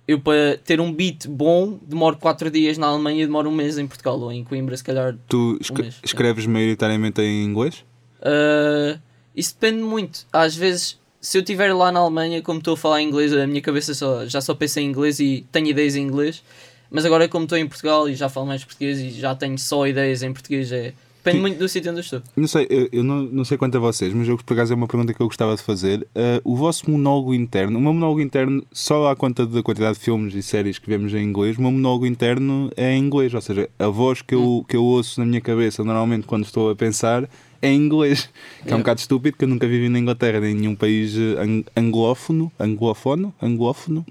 eu 0.08 0.20
para 0.20 0.58
ter 0.64 0.80
um 0.82 0.92
beat 0.92 1.28
bom 1.28 1.80
demoro 1.82 2.18
4 2.18 2.50
dias 2.52 2.78
na 2.78 2.88
Alemanha 2.88 3.24
e 3.24 3.26
demoro 3.26 3.50
um 3.50 3.56
mês 3.56 3.78
em 3.78 3.88
Portugal 3.88 4.20
ou 4.20 4.32
em 4.32 4.44
Coimbra, 4.44 4.76
se 4.76 4.84
calhar 4.84 5.16
Tu 5.28 5.58
escre- 5.62 5.82
Um 5.82 5.84
mês, 5.86 6.00
escreves 6.04 6.46
maioritariamente 6.46 7.22
em 7.22 7.44
inglês? 7.46 7.84
Uh, 8.22 9.00
isso 9.36 9.56
depende 9.60 9.84
muito. 9.84 10.26
Às 10.32 10.56
vezes, 10.56 11.00
se 11.20 11.38
eu 11.38 11.42
estiver 11.42 11.74
lá 11.74 11.92
na 11.92 12.00
Alemanha, 12.00 12.42
como 12.42 12.60
estou 12.60 12.74
a 12.74 12.78
falar 12.78 13.02
inglês, 13.02 13.32
a 13.34 13.48
minha 13.48 13.62
cabeça 13.62 13.94
só, 13.94 14.26
já 14.26 14.42
só 14.42 14.54
pensa 14.54 14.82
em 14.82 14.86
inglês 14.88 15.20
e 15.20 15.46
tenho 15.52 15.68
ideias 15.68 15.96
em 15.96 16.02
inglês. 16.04 16.44
Mas 16.90 17.06
agora, 17.06 17.28
como 17.30 17.46
estou 17.46 17.58
em 17.58 17.68
Portugal 17.68 18.10
e 18.10 18.16
já 18.16 18.28
falo 18.28 18.46
mais 18.48 18.64
português 18.66 19.00
e 19.00 19.12
já 19.12 19.34
tenho 19.34 19.58
só 19.58 19.88
ideias 19.88 20.24
em 20.24 20.34
português, 20.34 20.72
é, 20.74 20.94
depende 21.24 21.42
muito 21.42 21.58
do 21.58 21.68
sítio 21.70 21.92
onde 21.92 22.00
eu 22.00 22.04
estou. 22.04 22.22
Não 22.36 22.48
sei, 22.48 22.68
eu, 22.70 22.90
eu 22.92 23.04
não, 23.04 23.24
não 23.24 23.46
sei 23.46 23.58
quanto 23.58 23.76
a 23.78 23.80
vocês, 23.80 24.14
mas 24.14 24.28
eu 24.28 24.38
por 24.38 24.54
acaso 24.54 24.74
é 24.74 24.76
uma 24.76 24.88
pergunta 24.88 25.14
que 25.14 25.22
eu 25.22 25.28
gostava 25.28 25.56
de 25.56 25.62
fazer. 25.62 26.02
Uh, 26.16 26.42
o 26.44 26.56
vosso 26.56 26.90
monólogo 26.90 27.34
interno, 27.34 27.78
o 27.78 27.82
meu 27.82 27.94
monólogo 27.94 28.22
interno, 28.22 28.64
só 28.72 29.10
à 29.10 29.16
conta 29.16 29.46
da 29.46 29.62
quantidade 29.64 29.98
de 29.98 30.04
filmes 30.04 30.34
e 30.36 30.42
séries 30.42 30.80
que 30.80 30.90
vemos 30.90 31.14
em 31.14 31.24
inglês, 31.24 31.58
o 31.58 31.62
meu 31.62 31.72
monólogo 31.72 32.06
interno 32.06 32.72
é 32.76 32.94
em 32.96 33.00
inglês, 33.04 33.34
ou 33.34 33.42
seja, 33.42 33.70
a 33.80 33.88
voz 33.88 34.22
que 34.22 34.34
eu, 34.36 34.66
que 34.68 34.76
eu 34.76 34.84
ouço 34.84 35.20
na 35.20 35.26
minha 35.26 35.42
cabeça 35.42 35.84
normalmente 35.84 36.26
quando 36.28 36.44
estou 36.46 36.70
a 36.72 36.76
pensar 36.76 37.30
é 37.62 37.70
em 37.72 37.76
inglês, 37.78 38.22
que 38.24 38.30
é 38.30 38.32
um 38.32 38.66
Yeah. 38.70 38.78
bocado 38.80 39.00
estúpido, 39.02 39.38
que 39.38 39.44
eu 39.46 39.48
nunca 39.50 39.68
vivi 39.68 39.88
na 39.88 40.00
Inglaterra 40.00 40.40
nem 40.40 40.52
em 40.52 40.56
nenhum 40.56 40.76
país 40.76 41.16
eh, 41.16 41.40
ang- 41.40 41.66
anglófono, 41.76 42.52
anglofono, 42.60 43.32
anglófono. 43.40 44.04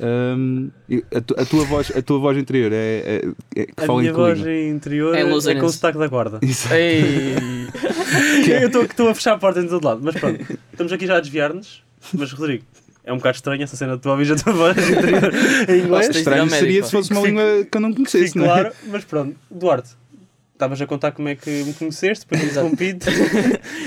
A, 0.00 1.20
tu- 1.20 1.34
a 1.38 1.44
tua 1.44 1.64
voz, 1.64 1.92
a 1.96 2.02
tua 2.02 2.18
voz 2.18 2.36
interior 2.38 2.72
é, 2.72 2.76
é, 3.56 3.60
é 3.60 3.66
que 3.66 3.72
A 3.76 3.86
fala 3.86 3.98
em 4.00 4.02
minha 4.02 4.12
voz 4.14 4.38
interior 4.40 5.14
É 5.14 5.20
é, 5.20 5.24
com 5.24 5.66
o 5.66 5.70
sotaque 5.70 5.98
da 5.98 6.06
guarda. 6.08 6.38
Isso. 6.42 6.72
Ei! 6.72 7.34
eu 8.62 8.68
estou- 8.82 9.08
a 9.08 9.14
fechar 9.14 9.34
a 9.34 9.38
porta 9.38 9.60
em 9.60 9.68
todo 9.68 9.84
lado, 9.84 10.00
mas 10.02 10.14
pronto. 10.14 10.40
Estamos 10.72 10.92
aqui 10.92 11.06
já 11.06 11.16
a 11.16 11.20
desviar-nos. 11.20 11.82
Mas, 12.14 12.32
Rodrigo, 12.32 12.64
é 13.04 13.12
um 13.12 13.16
bocado 13.16 13.36
estranho 13.36 13.62
essa 13.62 13.76
cena 13.76 13.96
de 13.96 14.02
tu 14.02 14.08
ouvires 14.10 14.32
a 14.32 14.42
tua 14.44 14.52
voz 14.52 14.76
interior 14.76 15.24
em 15.68 15.78
inglês. 15.78 15.88
Basta- 15.88 16.18
Estranho 16.18 16.42
América. 16.42 16.58
seria 16.60 16.82
se 16.84 16.90
fosse 16.90 17.10
uma 17.10 17.20
Fico- 17.20 17.28
língua 17.28 17.64
que 17.70 17.76
eu 17.76 17.80
não 17.80 17.92
conhecesse, 17.92 18.28
Sim, 18.32 18.38
não 18.40 18.46
é? 18.46 18.48
claro, 18.48 18.72
mas 18.88 19.04
pronto. 19.04 19.36
Duarte, 19.50 19.90
estavas 20.52 20.80
a 20.80 20.86
contar 20.86 21.12
como 21.12 21.28
é 21.28 21.34
que 21.36 21.50
me 21.50 21.72
conheceste, 21.74 22.26
depois 22.28 22.50
interrompido. 22.50 23.06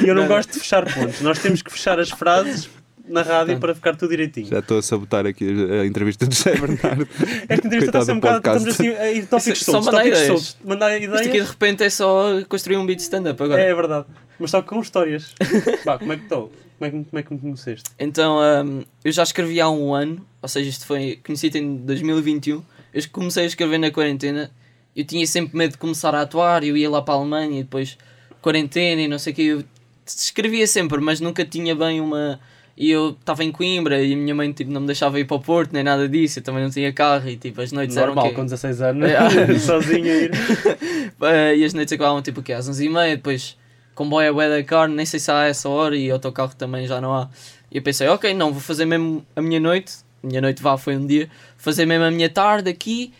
E 0.03 0.07
eu 0.07 0.15
Não, 0.15 0.21
não. 0.23 0.27
gosto 0.29 0.53
de 0.53 0.59
fechar 0.59 0.85
pontos. 0.93 1.19
Nós 1.21 1.39
temos 1.39 1.61
que 1.61 1.71
fechar 1.71 1.99
as 1.99 2.09
frases 2.09 2.69
na 3.07 3.21
rádio 3.21 3.59
para 3.59 3.73
ficar 3.75 3.95
tudo 3.95 4.09
direitinho. 4.09 4.47
Já 4.47 4.59
estou 4.59 4.77
a 4.77 4.81
sabotar 4.81 5.25
aqui 5.25 5.45
a 5.81 5.85
entrevista 5.85 6.25
do 6.25 6.33
José 6.33 6.55
Bernardo. 6.59 7.07
Esta 7.47 7.67
entrevista 7.67 7.85
está 7.85 7.99
a 7.99 8.05
ser 8.05 8.11
um 8.13 8.19
bocado. 8.19 8.37
Estamos 8.57 8.67
assim 8.67 8.89
a 8.89 9.11
ir 9.11 9.25
tópicos 9.27 9.59
Só 9.63 9.71
soltos. 9.73 9.85
mandar 9.85 9.97
Tópicos 10.03 10.19
ideias. 10.19 10.27
soltos. 10.41 10.57
Mandar 10.65 10.91
Isto 11.01 11.05
aqui 11.13 11.21
de 11.21 11.27
ideias. 11.29 11.49
repente 11.49 11.83
é 11.83 11.89
só 11.89 12.41
construir 12.49 12.77
um 12.77 12.85
beat 12.85 12.99
stand-up 12.99 13.41
agora. 13.41 13.61
É 13.61 13.73
verdade. 13.73 14.05
Mas 14.39 14.51
só 14.51 14.61
com 14.61 14.79
histórias. 14.81 15.33
Vá, 15.85 15.97
como 15.97 16.13
é 16.13 16.17
que 16.17 16.23
estou? 16.23 16.51
Como 16.77 16.87
é 16.87 16.91
que, 16.91 17.09
como 17.09 17.19
é 17.19 17.23
que 17.23 17.33
me 17.33 17.39
conheceste? 17.39 17.89
Então, 17.97 18.37
hum, 18.65 18.83
eu 19.03 19.11
já 19.11 19.23
escrevi 19.23 19.61
há 19.61 19.69
um 19.69 19.93
ano, 19.93 20.25
ou 20.41 20.49
seja, 20.49 20.69
isto 20.69 20.85
foi 20.85 21.19
conhecido 21.25 21.57
em 21.57 21.77
2021. 21.77 22.61
Eu 22.93 23.01
comecei 23.11 23.43
a 23.43 23.47
escrever 23.47 23.77
na 23.77 23.91
quarentena. 23.91 24.51
Eu 24.95 25.05
tinha 25.05 25.25
sempre 25.27 25.57
medo 25.57 25.71
de 25.71 25.77
começar 25.77 26.13
a 26.15 26.21
atuar, 26.21 26.63
eu 26.63 26.75
ia 26.75 26.89
lá 26.89 27.01
para 27.01 27.13
a 27.13 27.17
Alemanha 27.17 27.59
e 27.59 27.63
depois 27.63 27.97
quarentena 28.41 29.01
e 29.01 29.07
não 29.07 29.17
sei 29.19 29.31
o 29.31 29.35
que. 29.35 29.41
Eu 29.43 29.63
escrevia 30.05 30.67
sempre, 30.67 30.99
mas 30.99 31.19
nunca 31.21 31.45
tinha 31.45 31.73
bem 31.75 31.99
uma. 32.01 32.39
E 32.77 32.91
eu 32.91 33.11
estava 33.19 33.43
em 33.43 33.51
Coimbra 33.51 34.01
e 34.01 34.13
a 34.13 34.17
minha 34.17 34.35
mãe 34.35 34.51
tipo, 34.51 34.69
não 34.71 34.81
me 34.81 34.87
deixava 34.87 35.17
ir 35.19 35.25
para 35.25 35.37
o 35.37 35.39
Porto 35.39 35.71
nem 35.71 35.81
nada 35.83 36.09
disso. 36.09 36.39
Eu 36.39 36.43
também 36.43 36.61
não 36.63 36.69
tinha 36.69 36.91
carro 36.91 37.29
e 37.29 37.37
tipo, 37.37 37.61
as 37.61 37.71
noites 37.71 37.95
Normal, 37.95 38.25
eram. 38.25 38.33
com 38.35 38.41
o 38.41 38.45
quê? 38.45 38.51
16 38.51 38.81
anos, 38.81 39.09
É. 39.09 39.59
sozinho 39.59 40.05
a 40.11 40.15
ir. 40.15 40.31
E 41.57 41.63
as 41.63 41.73
noites 41.73 41.93
acabavam 41.93 42.21
tipo 42.21 42.41
o 42.41 42.43
quê? 42.43 42.51
Às 42.53 42.69
11h30, 42.69 43.15
depois 43.15 43.57
comboio 43.93 44.27
é 44.27 44.31
bué 44.33 44.49
da 44.49 44.61
carne, 44.63 44.93
nem 44.93 45.05
sei 45.05 45.19
se 45.21 45.31
há 45.31 45.45
essa 45.45 45.69
hora 45.69 45.95
e 45.95 46.11
autocarro 46.11 46.53
também 46.55 46.85
já 46.85 46.99
não 46.99 47.13
há. 47.13 47.29
E 47.71 47.77
eu 47.77 47.81
pensei, 47.81 48.07
ok, 48.09 48.33
não, 48.33 48.51
vou 48.51 48.59
fazer 48.61 48.83
mesmo 48.85 49.25
a 49.35 49.41
minha 49.41 49.59
noite, 49.59 49.93
a 50.21 50.27
minha 50.27 50.41
noite 50.41 50.61
vá 50.61 50.77
foi 50.77 50.97
um 50.97 51.07
dia, 51.07 51.29
fazer 51.55 51.85
mesmo 51.85 52.03
a 52.03 52.11
minha 52.11 52.29
tarde 52.29 52.69
aqui, 52.69 53.13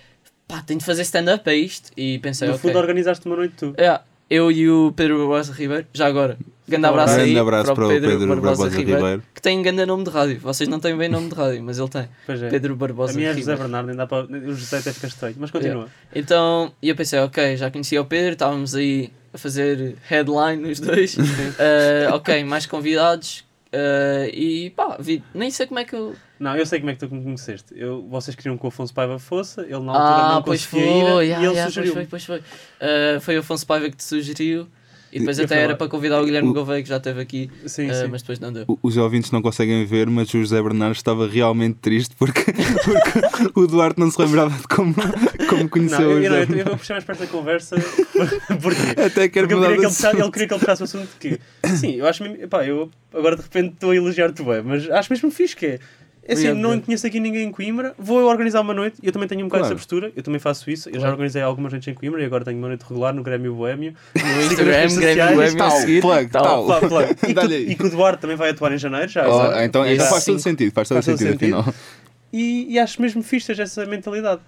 pá, 0.45 0.61
tenho 0.61 0.79
de 0.79 0.85
fazer 0.85 1.03
stand-up, 1.03 1.49
é 1.49 1.55
isto. 1.55 1.91
E 1.95 2.19
pensei, 2.19 2.49
No 2.49 2.55
ok. 2.55 2.69
fundo, 2.69 2.77
organizaste 2.77 3.25
uma 3.25 3.37
noite 3.37 3.53
tu. 3.57 3.73
É, 3.77 4.01
eu 4.29 4.51
e 4.51 4.69
o 4.69 4.91
Pedro 4.93 5.17
Barbosa 5.19 5.53
Ribeiro, 5.53 5.87
já 5.93 6.07
agora, 6.07 6.37
grande 6.67 6.85
Um 6.85 6.89
abraço 6.89 7.15
aí 7.15 7.33
Grande 7.33 7.39
abraço 7.39 7.73
para 7.75 7.85
o 7.85 7.89
Pedro, 7.89 8.27
Barbosa, 8.27 8.69
Ribeiro, 8.69 8.97
Ribeiro. 8.99 9.23
que 9.33 9.41
tem 9.41 9.59
um 9.59 9.61
grande 9.61 9.85
nome 9.85 10.03
de 10.03 10.09
rádio. 10.09 10.39
Vocês 10.39 10.67
não 10.69 10.79
têm 10.79 10.97
bem 10.97 11.09
nome 11.09 11.29
de 11.29 11.35
rádio, 11.35 11.63
mas 11.63 11.77
ele 11.79 11.89
tem. 11.89 12.09
Pois 12.25 12.41
é. 12.41 12.49
Pedro 12.49 12.73
A 12.73 12.75
Barbosa 12.75 13.13
minha 13.13 13.29
é 13.29 13.33
José 13.33 13.51
Ribeiro. 13.51 13.59
Bernardo, 13.61 13.95
dá 13.95 14.07
para. 14.07 14.25
O 14.25 14.53
José 14.53 14.77
até 14.77 14.91
fica 14.93 15.07
estranho, 15.07 15.35
mas 15.39 15.51
continua. 15.51 15.87
Então, 16.13 16.71
e 16.81 16.89
eu 16.89 16.95
pensei, 16.95 17.19
ok, 17.19 17.57
já 17.57 17.69
conhecia 17.71 18.01
o 18.01 18.05
Pedro, 18.05 18.33
estávamos 18.33 18.73
aí 18.75 19.11
a 19.33 19.37
fazer 19.37 19.95
headline 20.07 20.71
os 20.71 20.79
dois. 20.79 21.17
Eh, 21.59 22.07
ok, 22.11 22.43
mais 22.43 22.65
convidados. 22.65 23.43
eh, 23.71 24.29
e 24.33 24.69
pá, 24.69 24.97
vi, 24.99 25.21
nem 25.33 25.51
sei 25.51 25.67
como 25.67 25.79
é 25.79 25.83
que 25.85 25.93
eu. 25.95 26.15
Não, 26.39 26.55
eu 26.55 26.65
sei 26.65 26.79
como 26.79 26.89
é 26.91 26.93
que 26.95 26.99
tu 27.05 27.13
me 27.13 27.21
conheceste. 27.23 27.73
Eu, 27.75 28.05
vocês 28.09 28.35
queriam 28.35 28.57
que 28.57 28.65
o 28.65 28.67
Afonso 28.67 28.93
Paiva 28.93 29.17
fosse, 29.19 29.61
ele 29.61 29.79
na 29.79 29.93
altura 29.93 30.25
Ah, 30.27 30.33
não 30.35 30.43
pois 30.43 30.63
foi, 30.63 30.79
ir 30.81 30.83
yeah, 30.83 31.23
e 31.23 31.31
ele 31.31 31.31
yeah, 31.33 31.53
pois 31.61 31.73
sugeriu. 31.73 31.93
foi, 31.93 32.05
pois 32.05 32.25
foi. 32.25 32.41
Eh, 32.79 33.17
foi 33.21 33.37
o 33.37 33.39
Afonso 33.39 33.65
Paiva 33.67 33.89
que 33.89 33.95
te 33.97 34.03
sugeriu. 34.03 34.67
E 35.15 35.19
depois 35.19 35.39
Eu 35.39 35.45
até 35.45 35.61
era 35.61 35.75
para 35.77 35.87
convidar 35.87 36.21
o 36.21 36.25
Guilherme 36.25 36.49
O- 36.49 36.53
Gouveia, 36.53 36.83
que 36.83 36.89
já 36.89 36.97
esteve 36.97 37.21
aqui, 37.21 37.49
Sim, 37.65 37.89
eh, 37.89 37.93
sim. 37.93 38.07
mas 38.11 38.21
depois 38.21 38.37
não 38.37 38.51
deu. 38.51 38.65
Os 38.83 38.97
ouvintes 38.97 39.31
não 39.31 39.41
conseguem 39.41 39.85
ver, 39.85 40.09
mas 40.09 40.27
o 40.33 40.39
José 40.39 40.61
Bernardo 40.61 40.93
estava 40.95 41.25
realmente 41.25 41.77
triste 41.81 42.13
porque, 42.19 42.41
porque 42.83 43.59
o 43.59 43.65
Duarte 43.65 43.97
não 43.97 44.11
se 44.11 44.21
lembrava 44.21 44.53
de 44.57 44.67
como, 44.67 44.93
como 45.49 45.61
Não, 45.63 45.69
conheceu 45.69 46.01
eu, 46.01 46.17
o 46.17 46.21
eu, 46.21 46.29
não, 46.29 46.39
José. 46.41 46.53
eu, 46.53 46.57
eu 46.57 46.65
vou 46.65 46.77
puxar 46.77 46.93
mais 46.95 47.05
perto 47.05 47.19
da 47.19 47.27
conversa. 47.27 47.75
Porquê? 48.61 49.01
Até 49.01 49.29
quero 49.29 49.47
Porque 49.47 49.61
queria, 49.61 49.77
que 49.77 49.85
ele 49.85 49.87
puxasse, 49.87 50.17
ele 50.21 50.31
queria 50.31 50.47
que 50.49 50.53
ele 50.53 50.59
puxasse 50.59 50.81
o 50.81 50.83
assunto 50.85 51.09
que, 51.19 51.39
sim, 51.77 51.91
eu 51.95 52.05
acho 52.07 52.21
mesmo, 52.23 52.47
pá, 52.49 52.65
eu 52.65 52.91
agora 53.13 53.37
de 53.37 53.41
repente 53.43 53.73
estou 53.75 53.91
a 53.91 53.95
elogiar-te 53.95 54.43
bem, 54.43 54.61
mas 54.63 54.89
acho 54.89 55.11
mesmo 55.13 55.31
fixe 55.31 55.55
que 55.55 55.65
é. 55.65 55.79
É 56.27 56.33
assim, 56.33 56.49
Obrigado, 56.49 56.71
não 56.73 56.81
conheço 56.81 57.05
aqui 57.05 57.19
ninguém 57.19 57.43
em 57.47 57.51
Coimbra, 57.51 57.93
vou 57.99 58.23
organizar 58.25 58.59
uma 58.61 58.73
noite, 58.73 58.97
eu 59.03 59.11
também 59.11 59.27
tenho 59.27 59.41
um 59.41 59.43
bocado 59.45 59.61
Claro. 59.61 59.75
essa 59.75 59.79
postura, 59.79 60.11
eu 60.15 60.23
também 60.23 60.39
faço 60.39 60.69
isso, 60.71 60.89
eu 60.89 60.99
já 60.99 61.09
organizei 61.11 61.41
algumas 61.43 61.71
noites 61.71 61.87
em 61.87 61.93
Coimbra 61.93 62.19
e 62.21 62.25
agora 62.25 62.43
tenho 62.43 62.57
uma 62.57 62.67
noite 62.67 62.81
regular 62.87 63.13
no 63.13 63.21
Grêmio 63.21 63.53
Boémio. 63.53 63.93
No 64.15 64.41
Instagram, 64.41 64.87
Grêmio. 64.95 65.35
Boémio 65.35 65.57
Tal, 65.57 65.71
seguir. 65.71 66.01
plug, 66.01 66.29
Tal. 66.31 66.65
plá. 66.65 66.79
E, 67.49 67.71
e 67.71 67.75
que 67.75 67.83
o 67.85 67.89
Duarte 67.91 68.21
também 68.21 68.35
vai 68.35 68.49
atuar 68.49 68.71
em 68.73 68.77
janeiro, 68.79 69.07
já. 69.07 69.27
Oh, 69.27 69.61
então, 69.61 69.85
Isso, 69.85 69.93
então 69.95 70.07
faz 70.07 70.25
todo 70.25 70.39
sentido, 70.39 70.71
faz 70.73 70.87
todo 70.89 70.95
Faz 70.95 71.05
todo 71.05 71.17
sentido, 71.17 71.39
sentido. 71.39 71.57
afinal. 71.59 71.75
E, 72.33 72.73
e 72.73 72.79
acho 72.79 72.99
mesmo 73.01 73.21
fixe 73.21 73.51
essa 73.61 73.85
mentalidade. 73.85 74.41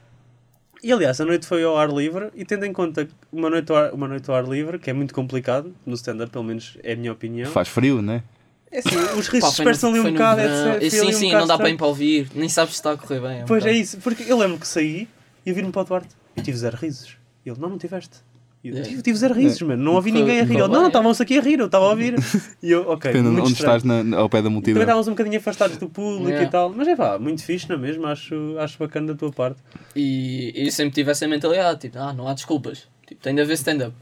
E 0.84 0.92
aliás, 0.92 1.20
a 1.22 1.26
noite 1.26 1.46
foi 1.46 1.64
ao 1.64 1.78
ar 1.78 1.90
livre 1.90 2.28
e 2.36 2.44
tendo 2.44 2.66
em 2.66 2.74
conta 2.74 3.06
que 3.06 3.12
uma 3.32 3.50
noite 3.50 3.72
ao 3.72 3.78
ar, 3.78 3.94
uma 3.94 4.08
noite 4.08 4.30
ao 4.30 4.36
ar 4.36 4.48
livre, 4.48 4.78
que 4.80 4.90
é 4.90 4.94
muito 4.94 5.14
complicado, 5.14 5.74
no 5.86 5.94
stand-up, 5.94 6.32
pelo 6.32 6.44
menos 6.44 6.78
é 6.84 6.94
a 6.94 6.96
minha 6.96 7.12
opinião. 7.12 7.52
Faz 7.52 7.68
frio, 7.68 8.02
né? 8.02 8.24
É 8.72 8.80
assim, 8.80 8.96
os 9.18 9.28
riscos 9.28 9.52
dispersam 9.56 9.90
ali 9.92 10.00
um 10.02 10.12
bocado, 10.12 10.42
etc. 10.42 10.82
E 10.84 10.90
Foi 10.90 11.00
ali 11.00 11.12
Sim, 11.12 11.16
um 11.16 11.20
sim, 11.20 11.26
bocado 11.28 11.40
não 11.42 11.48
dá 11.48 11.58
para 11.58 11.70
ir 11.70 11.78
para 11.78 11.88
ouvir, 11.88 12.30
nem 12.36 12.50
sabes 12.50 12.74
se 12.74 12.80
está 12.80 12.92
a 12.92 12.98
correr 12.98 13.20
bem. 13.22 13.40
é 13.40 13.44
um 13.44 13.46
Pois 13.46 13.64
é 13.64 13.68
bocado. 13.68 13.82
isso, 13.84 13.98
porque 14.00 14.24
eu 14.28 14.38
lembro 14.38 14.58
que 14.60 14.68
saí 14.68 15.08
e 15.46 15.50
eu 15.50 15.56
vi-me 15.56 15.72
para 15.72 15.82
o 15.82 15.86
Duarte 15.86 16.10
e 16.36 16.42
tive 16.42 16.58
zero 16.58 16.76
risos. 16.78 17.16
E 17.46 17.50
ele, 17.50 17.60
não, 17.60 17.70
não 17.70 17.78
tiveste. 17.78 18.18
Eu, 18.64 18.76
É. 18.76 18.82
tive, 18.82 19.02
tive 19.02 19.18
zero 19.18 19.34
risos, 19.34 19.62
mano, 19.62 19.82
não 19.82 19.94
ouvi 19.94 20.12
ninguém 20.12 20.42
a 20.42 20.44
rir. 20.44 20.56
Ele, 20.56 20.62
não, 20.64 20.68
não, 20.68 20.84
é. 20.86 20.88
estavam-se 20.88 21.24
aqui 21.24 21.38
a 21.38 21.42
rir, 21.42 21.60
eu 21.60 21.68
estava 21.68 21.86
a 21.86 21.90
ouvir. 21.92 22.16
E 22.62 22.72
eu, 22.72 22.82
ok, 22.90 23.12
Depende 23.14 23.30
muito 23.30 23.44
onde 23.46 23.54
estranho. 23.54 23.78
estás 23.78 24.04
na- 24.04 24.18
ao 24.18 24.28
pé 24.28 24.38
da 24.40 24.44
Também 24.44 24.54
multidão. 24.54 24.82
estávamos 24.82 25.08
um 25.08 25.12
bocadinho 25.12 25.38
afastados 25.38 25.78
do 25.78 25.88
público 25.88 26.28
Yeah. 26.30 26.48
e 26.48 26.52
tal, 26.52 26.70
mas 26.76 26.88
é 26.90 26.96
pá, 26.96 27.18
muito 27.18 27.44
fixe, 27.44 27.70
não 27.70 27.78
é 27.78 27.80
mesmo? 27.80 28.06
Acho, 28.08 28.58
acho 28.60 28.78
bacana 28.78 29.08
da 29.08 29.16
tua 29.16 29.32
parte. 29.32 29.62
E 29.96 30.52
e 30.54 30.66
eu 30.66 30.72
sempre 30.72 30.94
tive 30.96 31.12
essa 31.12 31.26
mentalidade, 31.28 31.80
tipo, 31.80 31.98
ah, 32.00 32.12
não 32.12 32.28
há 32.28 32.34
desculpas, 32.34 32.88
tipo, 33.08 33.22
tem 33.22 33.34
de 33.34 33.42
haver 33.42 33.54
stand-up. 33.54 33.96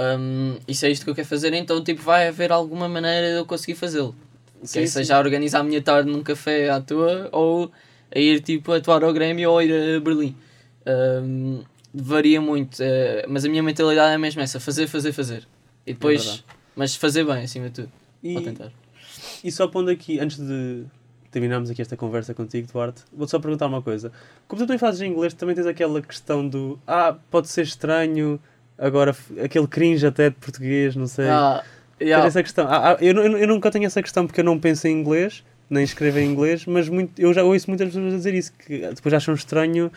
Um, 0.00 0.56
isso 0.66 0.86
é 0.86 0.90
isto 0.90 1.04
que 1.04 1.10
eu 1.10 1.14
quero 1.14 1.28
fazer, 1.28 1.52
então 1.52 1.84
tipo, 1.84 2.00
vai 2.00 2.28
haver 2.28 2.50
alguma 2.50 2.88
maneira 2.88 3.32
de 3.32 3.34
eu 3.34 3.44
conseguir 3.44 3.74
fazê-lo. 3.74 4.14
Quer 4.60 4.66
sim. 4.66 4.86
seja 4.86 5.16
a 5.16 5.18
organizar 5.18 5.60
a 5.60 5.62
minha 5.62 5.82
tarde 5.82 6.10
num 6.10 6.22
café 6.22 6.70
à 6.70 6.80
toa 6.80 7.28
ou 7.32 7.70
a 8.14 8.18
ir 8.18 8.40
tipo 8.40 8.72
atuar 8.72 9.04
ao 9.04 9.12
Grêmio 9.12 9.50
ou 9.50 9.60
ir 9.60 9.96
a 9.96 10.00
Berlim. 10.00 10.34
Um, 10.86 11.62
varia 11.92 12.40
muito, 12.40 12.80
eh, 12.80 13.26
mas 13.28 13.44
a 13.44 13.48
minha 13.48 13.62
mentalidade 13.62 14.14
é 14.14 14.18
mesmo 14.18 14.40
essa, 14.40 14.58
fazer, 14.60 14.86
fazer, 14.86 15.12
fazer. 15.12 15.46
E 15.86 15.92
depois, 15.92 16.24
verdade. 16.24 16.44
mas 16.76 16.94
fazer 16.94 17.24
bem 17.24 17.42
acima 17.42 17.68
de 17.68 17.82
tudo. 17.82 17.92
E, 18.22 18.34
Vou 18.34 18.42
tentar. 18.42 18.72
E 19.42 19.50
só 19.50 19.66
pondo 19.66 19.90
aqui, 19.90 20.18
antes 20.18 20.38
de 20.38 20.84
terminarmos 21.30 21.70
aqui 21.70 21.82
esta 21.82 21.96
conversa 21.96 22.32
contigo, 22.34 22.68
Duarte, 22.72 23.02
vou-te 23.12 23.30
só 23.30 23.38
perguntar 23.38 23.66
uma 23.66 23.82
coisa. 23.82 24.12
Como 24.46 24.62
tu 24.62 24.66
também 24.66 24.78
fazes 24.78 25.00
em 25.00 25.10
inglês, 25.10 25.34
também 25.34 25.54
tens 25.54 25.66
aquela 25.66 26.00
questão 26.00 26.46
do 26.46 26.78
ah, 26.86 27.16
pode 27.30 27.48
ser 27.48 27.62
estranho, 27.62 28.40
agora 28.80 29.14
aquele 29.44 29.66
cringe 29.66 30.04
até 30.06 30.30
de 30.30 30.36
português, 30.36 30.96
não 30.96 31.06
sei. 31.06 31.28
Ah, 31.28 31.62
yeah. 32.00 32.26
essa 32.26 32.42
questão. 32.42 32.66
Ah, 32.66 32.92
ah, 32.92 32.96
eu, 33.00 33.12
nu- 33.14 33.36
eu 33.38 33.46
nunca 33.46 33.70
tenho 33.70 33.84
essa 33.86 34.02
questão 34.02 34.26
porque 34.26 34.40
eu 34.40 34.44
não 34.44 34.58
penso 34.58 34.88
em 34.88 34.92
inglês, 34.92 35.44
nem 35.68 35.84
escrevo 35.84 36.18
em 36.18 36.26
inglês, 36.30 36.64
mas 36.66 36.88
muito, 36.88 37.20
eu 37.20 37.32
já 37.34 37.44
ouço 37.44 37.68
muitas 37.70 37.88
pessoas 37.88 38.14
a 38.14 38.16
dizer 38.16 38.34
isso, 38.34 38.52
que 38.54 38.78
depois 38.78 39.12
acham 39.14 39.34
estranho 39.34 39.92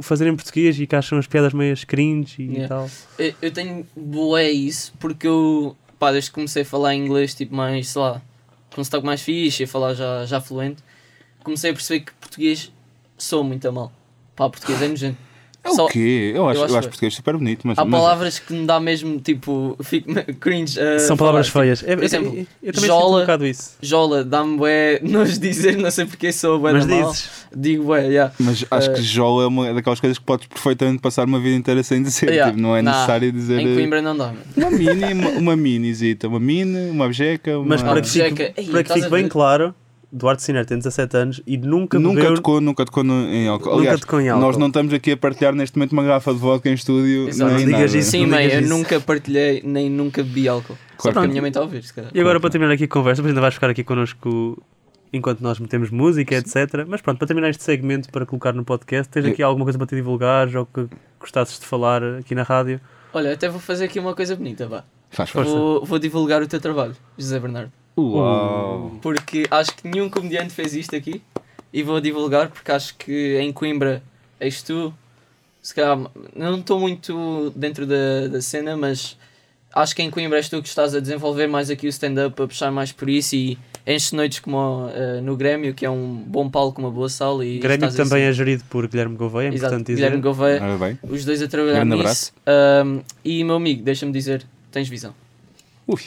fazer 0.00 0.26
em 0.28 0.34
português 0.36 0.78
e 0.78 0.86
que 0.86 0.94
acham 0.96 1.18
as 1.18 1.26
piadas 1.26 1.52
meio 1.52 1.74
cringe 1.86 2.42
e 2.42 2.50
Yeah. 2.52 2.68
tal. 2.68 2.90
Eu, 3.18 3.34
eu 3.40 3.50
tenho 3.52 3.86
boé 3.96 4.50
isso 4.50 4.92
porque 5.00 5.26
eu, 5.26 5.76
pá, 5.98 6.12
desde 6.12 6.30
que 6.30 6.34
comecei 6.34 6.62
a 6.62 6.64
falar 6.66 6.94
inglês, 6.94 7.34
tipo, 7.34 7.54
mais, 7.54 7.88
sei 7.88 8.02
lá, 8.02 8.20
com 8.74 8.80
um 8.80 8.84
sotaque 8.84 9.06
mais 9.06 9.22
fixe 9.22 9.62
e 9.62 9.64
a 9.64 9.68
falar 9.68 9.94
já, 9.94 10.26
já 10.26 10.40
fluente, 10.40 10.82
comecei 11.42 11.70
a 11.70 11.74
perceber 11.74 12.00
que 12.06 12.12
português 12.14 12.72
sou 13.16 13.44
muito 13.44 13.66
a 13.68 13.72
mal. 13.72 13.92
Pá, 14.34 14.50
português 14.50 14.82
é 14.82 14.88
nojento. 14.88 15.18
É 15.64 15.70
Só- 15.70 15.86
o 15.86 15.88
quê? 15.88 16.32
Eu 16.34 16.46
acho, 16.48 16.58
eu 16.58 16.60
eu 16.60 16.64
acho 16.66 16.76
acho, 16.78 16.88
português 16.88 17.14
super 17.14 17.36
bonito, 17.38 17.66
mas. 17.66 17.78
Há 17.78 17.84
mas- 17.86 17.98
palavras 18.00 18.38
que 18.38 18.52
me 18.52 18.66
dá 18.66 18.78
mesmo, 18.78 19.18
tipo, 19.18 19.76
fico 19.82 20.12
cringe. 20.38 20.78
a 20.78 20.98
São 20.98 21.16
falar, 21.16 21.30
palavras 21.30 21.46
tipo, 21.46 21.58
feias. 21.60 21.82
É, 21.82 21.86
por 21.96 22.02
eu- 22.02 22.04
exemplo, 22.04 22.28
eu, 22.36 22.46
eu 22.62 22.72
também 22.72 22.74
sinto 22.74 22.86
jola- 22.86 23.16
um 23.16 23.20
bocado 23.20 23.46
isso. 23.46 23.70
Jola, 23.80 24.24
dá-me 24.24 24.56
bué, 24.58 25.00
nos 25.02 25.38
dizer, 25.38 25.76
não 25.78 25.90
sei 25.90 26.04
porque 26.04 26.30
sou 26.32 26.58
bué 26.58 26.72
Mas 26.74 26.86
dizes. 26.86 27.30
Digo 27.56 27.84
bué, 27.84 28.06
yeah. 28.08 28.32
Mas 28.38 28.64
acho 28.70 28.90
Eh, 28.90 28.94
que 28.94 29.02
Jola 29.02 29.44
é 29.44 29.46
uma 29.46 29.72
daquelas 29.72 30.00
coisas 30.00 30.18
que 30.18 30.24
podes 30.24 30.46
perfeitamente 30.48 31.00
passar 31.00 31.24
uma 31.26 31.40
vida 31.40 31.56
inteira 31.56 31.82
sem 31.82 32.02
dizer. 32.02 32.28
Yeah. 32.28 32.50
tipo, 32.52 32.60
não 32.62 32.76
é 32.76 32.82
Nah, 32.82 32.92
necessário 32.92 33.32
dizer. 33.32 33.60
Em 33.60 33.72
eh, 33.72 33.74
Coimbra 33.74 34.02
não 34.02 34.16
dá. 34.16 34.32
Uma 34.56 34.70
mini, 34.70 35.12
uma, 35.14 35.28
uma 35.30 35.56
minizita, 35.56 36.28
uma 36.28 36.40
mini, 36.40 36.90
uma 36.90 37.06
abjeca. 37.06 37.58
Uma... 37.58 37.68
Mas 37.68 37.82
para 37.82 38.00
que 38.02 38.08
fique, 38.08 38.70
para 38.70 38.82
que 38.84 38.92
fique 38.92 39.08
bem 39.08 39.28
claro, 39.28 39.74
Duarte 40.16 40.42
Siner 40.44 40.64
tem 40.64 40.76
17 40.78 41.16
anos 41.16 41.42
e 41.44 41.56
nunca, 41.58 41.98
Nunca 41.98 42.20
bebeu... 42.20 42.34
tocou, 42.36 42.60
nunca 42.60 42.84
tocou 42.84 43.02
no- 43.02 43.26
em 43.28 43.48
álcool. 43.48 43.70
Nunca 43.70 43.80
Aliás, 43.80 44.00
tocou 44.00 44.20
em 44.20 44.28
álcool. 44.28 44.46
nós 44.46 44.56
não 44.56 44.68
estamos 44.68 44.92
aqui 44.92 45.10
a 45.10 45.16
partilhar 45.16 45.52
neste 45.54 45.76
momento 45.76 45.92
uma 45.92 46.04
garrafa 46.04 46.32
de 46.32 46.38
vodka 46.38 46.70
em 46.70 46.74
estúdio. 46.74 47.28
Exato. 47.28 47.50
nem 47.54 47.66
Não 47.66 47.72
digas 47.72 47.90
nada. 47.92 47.98
isso. 47.98 48.10
Sim, 48.12 48.26
mãe, 48.26 48.46
eu 48.46 48.60
isso. 48.60 48.68
nunca 48.68 49.00
partilhei, 49.00 49.60
nem 49.64 49.90
nunca 49.90 50.22
bebi 50.22 50.46
álcool. 50.48 50.74
Só 50.98 51.10
Claro. 51.10 51.14
porque 51.14 51.26
a 51.26 51.28
minha 51.30 51.42
mãe 51.42 51.48
está 51.48 51.58
a 51.58 51.64
ouvir, 51.64 51.82
se 51.82 51.92
calhar. 51.92 52.10
E 52.14 52.20
agora 52.20 52.38
para 52.38 52.48
terminar 52.50 52.72
aqui 52.72 52.84
a 52.84 52.88
conversa, 52.88 53.16
depois 53.22 53.30
ainda 53.32 53.40
vais 53.40 53.54
ficar 53.54 53.68
aqui 53.70 53.82
connosco 53.82 54.62
enquanto 55.12 55.40
nós 55.40 55.58
metemos 55.58 55.90
música, 55.90 56.34
etc. 56.36 56.84
Mas 56.86 57.00
pronto, 57.00 57.18
para 57.18 57.26
terminar 57.26 57.48
este 57.50 57.62
segmento 57.64 58.08
para 58.10 58.24
colocar 58.24 58.52
no 58.52 58.64
podcast, 58.64 59.10
tens 59.10 59.24
aqui 59.26 59.42
alguma 59.42 59.64
coisa 59.64 59.76
para 59.78 59.86
te 59.88 59.96
divulgar 59.96 60.54
ou 60.56 60.64
que 60.66 60.86
gostasses 61.18 61.58
de 61.58 61.66
falar 61.66 62.02
aqui 62.20 62.34
na 62.34 62.42
rádio? 62.44 62.80
Olha, 63.12 63.32
até 63.32 63.48
vou 63.48 63.60
fazer 63.60 63.84
aqui 63.86 63.98
uma 63.98 64.14
coisa 64.14 64.34
bonita, 64.36 64.66
vá. 64.68 64.84
Faz 65.10 65.30
força. 65.30 65.50
Vou, 65.50 65.84
vou 65.84 65.98
divulgar 65.98 66.42
o 66.42 66.46
teu 66.46 66.60
trabalho, 66.60 66.94
José 67.18 67.38
Bernardo. 67.38 67.70
Uau! 67.96 68.98
Porque 69.00 69.46
acho 69.50 69.74
que 69.74 69.88
nenhum 69.88 70.08
comediante 70.08 70.52
fez 70.52 70.74
isto 70.74 70.94
aqui. 70.96 71.22
E 71.72 71.82
vou 71.82 72.00
divulgar 72.00 72.50
porque 72.50 72.70
acho 72.70 72.94
que 72.96 73.36
em 73.40 73.52
Coimbra 73.52 74.02
és 74.38 74.62
tu. 74.62 74.94
Se 75.60 75.74
calhar, 75.74 75.98
não 76.36 76.58
estou 76.58 76.78
muito 76.78 77.52
dentro 77.56 77.86
da, 77.86 78.28
da 78.28 78.40
cena, 78.40 78.76
mas 78.76 79.16
acho 79.74 79.96
que 79.96 80.02
em 80.02 80.10
Coimbra 80.10 80.38
és 80.38 80.48
tu 80.48 80.62
que 80.62 80.68
estás 80.68 80.94
a 80.94 81.00
desenvolver 81.00 81.48
mais 81.48 81.70
aqui 81.70 81.86
o 81.86 81.88
stand-up, 81.88 82.40
a 82.40 82.46
puxar 82.46 82.70
mais 82.70 82.92
por 82.92 83.08
isso 83.08 83.34
e 83.34 83.58
enches 83.86 84.12
noites 84.12 84.38
como 84.38 84.88
eh, 84.94 85.20
no 85.20 85.36
Grêmio, 85.36 85.74
que 85.74 85.84
é 85.84 85.90
um 85.90 86.14
bom 86.14 86.48
palco, 86.48 86.80
uma 86.80 86.90
boa 86.90 87.08
sala. 87.08 87.44
E 87.44 87.58
Grêmio 87.58 87.86
estás 87.88 88.08
também 88.08 88.22
assim. 88.22 88.30
é 88.30 88.32
gerido 88.32 88.64
por 88.70 88.86
Guilherme 88.86 89.16
Gouveia, 89.16 89.48
é 89.48 89.54
Exato, 89.54 89.74
importante 89.74 89.86
dizer. 89.88 89.96
Guilherme 89.96 90.22
Gouveia, 90.22 90.60
bem. 90.78 90.98
os 91.02 91.24
dois 91.24 91.42
a 91.42 91.48
trabalhar 91.48 91.84
Grande 91.84 92.04
nisso. 92.04 92.32
Ahm, 92.46 93.00
e 93.24 93.42
meu 93.42 93.56
amigo, 93.56 93.82
deixa-me 93.82 94.12
dizer, 94.12 94.46
tens 94.70 94.88
visão. 94.88 95.12
Ui. 95.88 96.00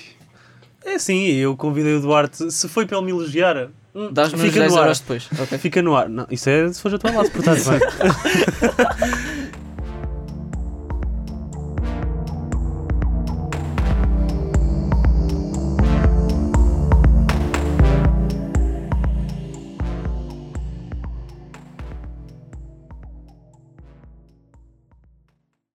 É 0.88 0.96
assim, 0.96 1.26
eu 1.26 1.56
convidei 1.58 1.96
o 1.96 2.00
Duarte, 2.00 2.50
se 2.50 2.68
foi 2.70 2.86
para 2.86 2.96
ele 2.98 3.06
me 3.08 3.12
elogiar, 3.12 3.68
hum, 3.94 4.10
Dás-me 4.10 4.40
uns 4.40 4.42
fica 4.46 4.60
10 4.62 4.72
no 4.72 4.78
ar. 4.78 4.84
euros 4.84 5.00
depois. 5.02 5.28
ok? 5.38 5.58
Fica 5.58 5.82
no 5.82 5.96
ar. 5.98 6.08
Não, 6.08 6.26
isso 6.32 6.50
é 6.50 6.72
se 6.72 6.82
for 6.82 6.94
a 6.94 6.98
tua 6.98 7.12
lado, 7.12 7.30
portanto. 7.30 7.62